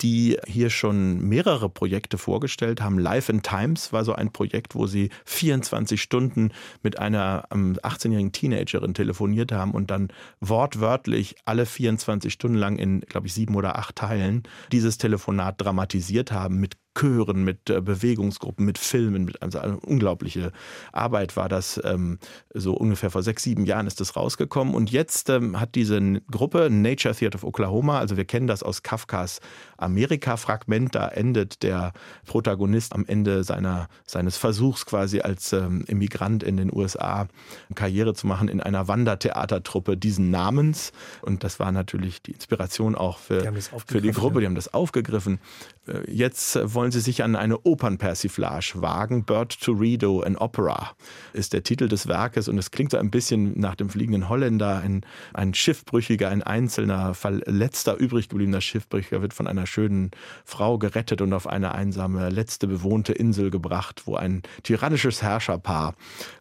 die 0.02 0.38
hier 0.48 0.70
schon 0.70 1.22
mehrere 1.22 1.70
Projekte 1.70 2.18
vorgestellt 2.18 2.82
haben. 2.82 2.98
Life 2.98 3.32
in 3.32 3.44
Times 3.44 3.94
war 3.94 4.04
so 4.04 4.14
ein 4.14 4.32
Projekt, 4.32 4.74
wo 4.74 4.88
sie 4.88 5.12
24 5.26 6.02
Stunden 6.02 6.52
mit 6.82 6.98
einer 6.98 7.46
18-jährigen 7.52 8.30
ähm, 8.30 8.32
Teenagerin 8.32 8.96
telefoniert 8.96 9.52
haben 9.52 9.72
und 9.72 9.92
dann 9.92 10.12
wortwörtlich 10.40 11.36
alle 11.46 11.68
24 11.68 12.34
Stunden 12.34 12.58
lang 12.58 12.78
in, 12.78 13.02
glaube 13.02 13.28
ich, 13.28 13.34
sieben 13.34 13.56
oder 13.56 13.78
acht 13.78 13.96
Teilen 13.96 14.42
dieses 14.72 14.98
Telefonat 14.98 15.62
dramatisiert 15.62 16.32
haben 16.32 16.58
mit 16.58 16.81
Chören, 16.98 17.44
mit 17.44 17.70
äh, 17.70 17.82
Bewegungsgruppen, 17.82 18.66
mit 18.66 18.78
Filmen, 18.78 19.26
mit 19.26 19.42
also 19.42 19.60
eine 19.60 19.80
unglaubliche 19.80 20.52
Arbeit 20.92 21.36
war 21.36 21.50
das. 21.50 21.80
Ähm, 21.84 22.20
so 22.54 22.74
ungefähr 22.74 23.10
vor 23.10 23.24
sechs, 23.24 23.44
sieben 23.44 23.66
Jahren 23.66 23.88
ist 23.88 24.00
das 24.00 24.16
rausgekommen. 24.16 24.74
Und 24.74 24.92
jetzt 24.92 25.30
ähm, 25.30 25.60
hat 25.60 25.76
diese 25.76 26.02
Gruppe 26.30 26.70
Nature 26.70 27.16
Theater 27.16 27.36
of 27.36 27.44
Oklahoma, 27.44 28.00
also 28.00 28.18
wir 28.18 28.26
kennen 28.26 28.48
das 28.48 28.64
aus 28.64 28.84
Kafkas 28.84 29.40
Amerika-Fragment, 29.78 30.96
da 30.96 31.08
endet 31.08 31.64
der 31.64 31.94
Protagonist 32.26 32.94
am 32.94 33.06
Ende 33.06 33.44
seiner, 33.44 33.88
seines 34.06 34.38
Versuchs 34.38 34.86
quasi 34.86 35.22
als 35.22 35.54
ähm, 35.54 35.84
Immigrant 35.88 36.44
in 36.44 36.58
den 36.58 36.74
USA 36.74 37.28
Karriere 37.76 38.14
zu 38.14 38.28
machen 38.28 38.48
in 38.48 38.62
einer 38.62 38.88
Wandertheatertruppe 38.88 39.98
diesen 39.98 40.30
Namens. 40.30 40.92
Und 41.22 41.44
das 41.44 41.60
war 41.60 41.72
natürlich 41.72 42.22
die 42.22 42.32
Inspiration 42.32 42.96
auch 42.96 43.18
für, 43.18 43.42
die, 43.42 43.62
für 43.62 44.02
die 44.02 44.12
Gruppe, 44.12 44.42
die 44.42 44.46
haben 44.46 44.56
das 44.56 44.74
aufgegriffen. 44.74 45.40
Äh, 45.88 46.12
jetzt 46.12 46.60
wollen 46.74 46.81
wollen 46.82 46.92
sie 46.92 47.00
sich 47.00 47.22
an 47.24 47.36
eine 47.36 47.60
Opernpersiflage 47.60 48.82
wagen. 48.82 49.24
Bird 49.24 49.62
to 49.62 49.72
Rideau, 49.74 50.22
an 50.22 50.36
Opera, 50.36 50.96
ist 51.32 51.54
der 51.54 51.62
Titel 51.62 51.88
des 51.88 52.08
Werkes 52.08 52.48
und 52.48 52.58
es 52.58 52.72
klingt 52.72 52.90
so 52.90 52.98
ein 52.98 53.12
bisschen 53.12 53.54
nach 53.60 53.76
dem 53.76 53.88
fliegenden 53.88 54.30
Holländer. 54.30 54.80
Ein, 54.80 55.06
ein 55.32 55.54
Schiffbrüchiger, 55.54 56.30
ein 56.30 56.42
einzelner, 56.42 57.16
letzter 57.46 57.98
übrig 57.98 58.30
gebliebener 58.30 58.62
Schiffbrüchiger 58.62 59.22
wird 59.22 59.36
von 59.36 59.46
einer 59.46 59.68
schönen 59.68 60.10
Frau 60.44 60.80
gerettet 60.80 61.22
und 61.22 61.34
auf 61.34 61.46
eine 61.46 61.76
einsame, 61.76 62.30
letzte 62.30 62.66
bewohnte 62.66 63.14
Insel 63.14 63.52
gebracht, 63.52 64.08
wo 64.08 64.16
ein 64.16 64.42
tyrannisches 64.64 65.22
Herrscherpaar 65.22 65.94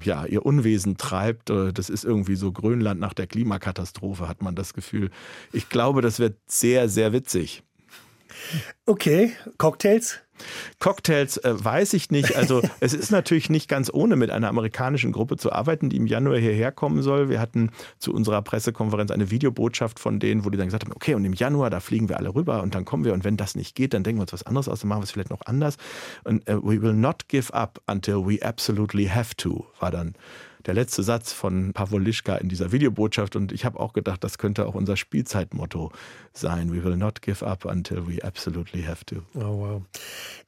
ja, 0.03 0.25
ihr 0.25 0.47
Unwesen 0.47 0.97
treibt. 0.97 1.51
Äh, 1.51 1.75
das 1.75 1.91
ist 1.91 2.07
irgendwie 2.07 2.37
so 2.37 2.51
Grönland 2.51 2.99
nach 2.99 3.13
der 3.13 3.27
Klimakatastrophe, 3.27 4.27
hat 4.27 4.41
man 4.41 4.55
das 4.55 4.73
Gefühl. 4.73 5.11
Ich 5.53 5.69
glaube, 5.69 6.01
das 6.01 6.19
wird 6.19 6.39
sehr, 6.47 6.89
sehr 6.89 7.13
witzig. 7.13 7.63
Okay, 8.87 9.33
Cocktails? 9.59 10.21
Cocktails 10.79 11.37
äh, 11.39 11.65
weiß 11.65 11.95
ich 11.95 12.11
nicht. 12.11 12.37
Also 12.37 12.63
es 12.81 12.95
ist 12.95 13.11
natürlich 13.11 13.51
nicht 13.51 13.69
ganz 13.69 13.91
ohne, 13.93 14.17
mit 14.17 14.31
einer 14.31 14.49
amerikanischen 14.49 15.13
Gruppe 15.13 15.37
zu 15.37 15.53
arbeiten, 15.53 15.91
die 15.91 15.97
im 15.97 16.07
Januar 16.07 16.39
hierher 16.39 16.73
kommen 16.73 17.03
soll. 17.03 17.29
Wir 17.29 17.41
hatten 17.41 17.71
zu 17.99 18.13
unserer 18.13 18.43
Pressekonferenz 18.43 19.11
eine 19.11 19.31
Videobotschaft 19.31 19.99
von 19.99 20.19
denen, 20.19 20.45
wo 20.45 20.51
die 20.51 20.59
dann 20.59 20.67
gesagt 20.67 20.85
haben, 20.85 20.93
okay, 20.93 21.15
und 21.15 21.25
im 21.25 21.35
Januar, 21.35 21.71
da 21.71 21.81
fliegen 21.81 22.09
wir 22.09 22.19
alle 22.19 22.35
rüber 22.35 22.63
und 22.63 22.75
dann 22.75 22.85
kommen 22.85 23.05
wir 23.05 23.13
und 23.13 23.25
wenn 23.25 23.37
das 23.37 23.55
nicht 23.55 23.75
geht, 23.75 23.95
dann 23.95 24.03
denken 24.03 24.19
wir 24.19 24.23
uns 24.23 24.33
was 24.33 24.43
anderes 24.43 24.69
aus, 24.69 24.81
dann 24.81 24.89
machen 24.89 25.01
wir 25.01 25.05
es 25.05 25.11
vielleicht 25.11 25.31
noch 25.31 25.43
anders. 25.47 25.77
Und 26.25 26.49
uh, 26.49 26.61
we 26.63 26.81
will 26.81 26.95
not 26.95 27.29
give 27.29 27.53
up 27.53 27.81
until 27.87 28.27
we 28.27 28.43
absolutely 28.43 29.07
have 29.07 29.35
to, 29.37 29.67
war 29.79 29.91
dann 29.91 30.15
der 30.67 30.75
letzte 30.75 31.03
Satz 31.03 31.33
von 31.33 31.73
Pavolischka 31.73 32.37
in 32.37 32.49
dieser 32.49 32.73
Videobotschaft. 32.73 33.37
Und 33.37 33.53
ich 33.53 33.65
habe 33.65 33.81
auch 33.81 33.93
gedacht, 33.93 34.23
das 34.25 34.39
könnte 34.39 34.67
auch 34.67 34.75
unser 34.75 34.97
Spielzeitmotto 34.97 35.93
sein. 36.33 36.73
We 36.73 36.85
will 36.85 36.97
not 36.97 37.23
give 37.23 37.45
up 37.47 37.65
until 37.65 38.07
we 38.07 38.23
absolutely 38.23 38.83
have 38.83 39.05
to. 39.07 39.17
Oh, 39.35 39.59
wow. 39.59 39.83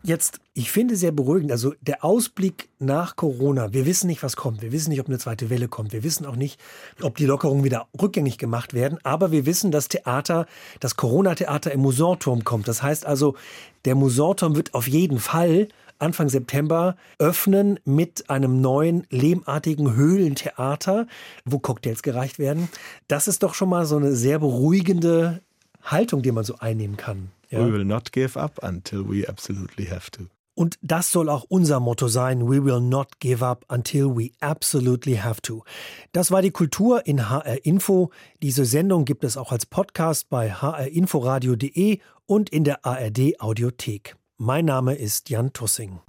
Jetzt, 0.03 0.41
ich 0.55 0.71
finde 0.71 0.97
sehr 0.97 1.13
beruhigend, 1.13 1.51
also 1.51 1.75
der 1.81 2.05
Ausblick 2.05 2.69
nach 2.79 3.17
Corona. 3.17 3.73
Wir 3.73 3.87
wissen 3.87 4.07
nicht, 4.07 4.23
was 4.23 4.37
kommt. 4.37 4.63
Wir 4.63 4.73
wissen 4.73 4.91
nicht, 4.91 5.01
ob 5.01 5.09
eine 5.09 5.19
zweite 5.19 5.51
Welle 5.51 5.69
kommt. 5.69 5.93
Wir 5.93 6.03
wissen 6.03 6.27
auch 6.27 6.37
nicht, 6.37 6.61
ob 7.01 7.17
die 7.17 7.27
Lockerungen 7.27 7.65
wieder 7.65 7.87
rückgängig 8.01 8.39
gemacht 8.39 8.75
werden. 8.75 8.99
Aber 9.03 9.33
wir 9.33 9.47
wissen, 9.47 9.71
dass 9.71 9.89
Theater, 9.89 10.47
das 10.81 10.97
Corona-Theater 10.97 11.73
im 11.73 11.81
Musorturm 11.81 12.45
kommt. 12.45 12.69
Das 12.69 12.83
heißt 12.83 13.07
also, 13.07 13.37
der 13.85 13.95
Musorturm 13.95 14.57
wird 14.57 14.75
auf 14.75 14.89
jeden 14.89 15.19
Fall 15.19 15.69
Anfang 16.03 16.29
September 16.29 16.97
öffnen 17.19 17.79
mit 17.85 18.29
einem 18.29 18.61
neuen 18.61 19.07
lehmartigen 19.11 19.95
Höhlentheater, 19.95 21.07
wo 21.45 21.59
Cocktails 21.61 22.03
gereicht 22.03 22.39
werden. 22.39 22.69
Das 23.09 23.29
ist 23.29 23.43
doch 23.43 23.55
schon 23.55 23.69
mal 23.69 23.87
so 23.87 23.97
eine 23.97 24.15
sehr 24.15 24.41
beruhigende 24.41 25.41
Haltung, 25.83 26.23
die 26.23 26.33
man 26.33 26.45
so 26.45 26.57
einnehmen 26.59 26.97
kann. 26.97 27.31
Ja? 27.51 27.61
We 27.61 27.73
will 27.73 27.85
not 27.85 28.13
give 28.13 28.39
up 28.39 28.63
until 28.63 29.09
we 29.09 29.29
absolutely 29.29 29.87
have 29.87 30.11
to. 30.11 30.25
Und 30.55 30.79
das 30.83 31.11
soll 31.11 31.31
auch 31.31 31.45
unser 31.49 31.81
Motto 31.81 32.09
sein. 32.09 32.43
We 32.49 32.63
will 32.65 32.81
not 32.81 33.21
give 33.21 33.45
up 33.45 33.65
until 33.69 34.17
we 34.17 34.31
absolutely 34.41 35.17
have 35.17 35.41
to. 35.41 35.65
Das 36.13 36.31
war 36.31 36.43
die 36.43 36.51
Kultur 36.51 37.07
in 37.07 37.31
HR 37.31 37.65
Info. 37.65 38.11
Diese 38.43 38.67
Sendung 38.67 39.07
gibt 39.07 39.25
es 39.25 39.37
auch 39.37 39.51
als 39.51 39.65
Podcast 39.65 40.29
bei 40.29 40.51
hrinforadio.de 40.53 42.01
und 42.27 42.51
in 42.51 42.65
der 42.65 42.85
ARD 42.85 43.41
Audiothek. 43.41 44.17
Mein 44.45 44.65
Name 44.65 44.97
ist 44.97 45.31
Jan 45.31 45.53
Tussing. 45.53 46.01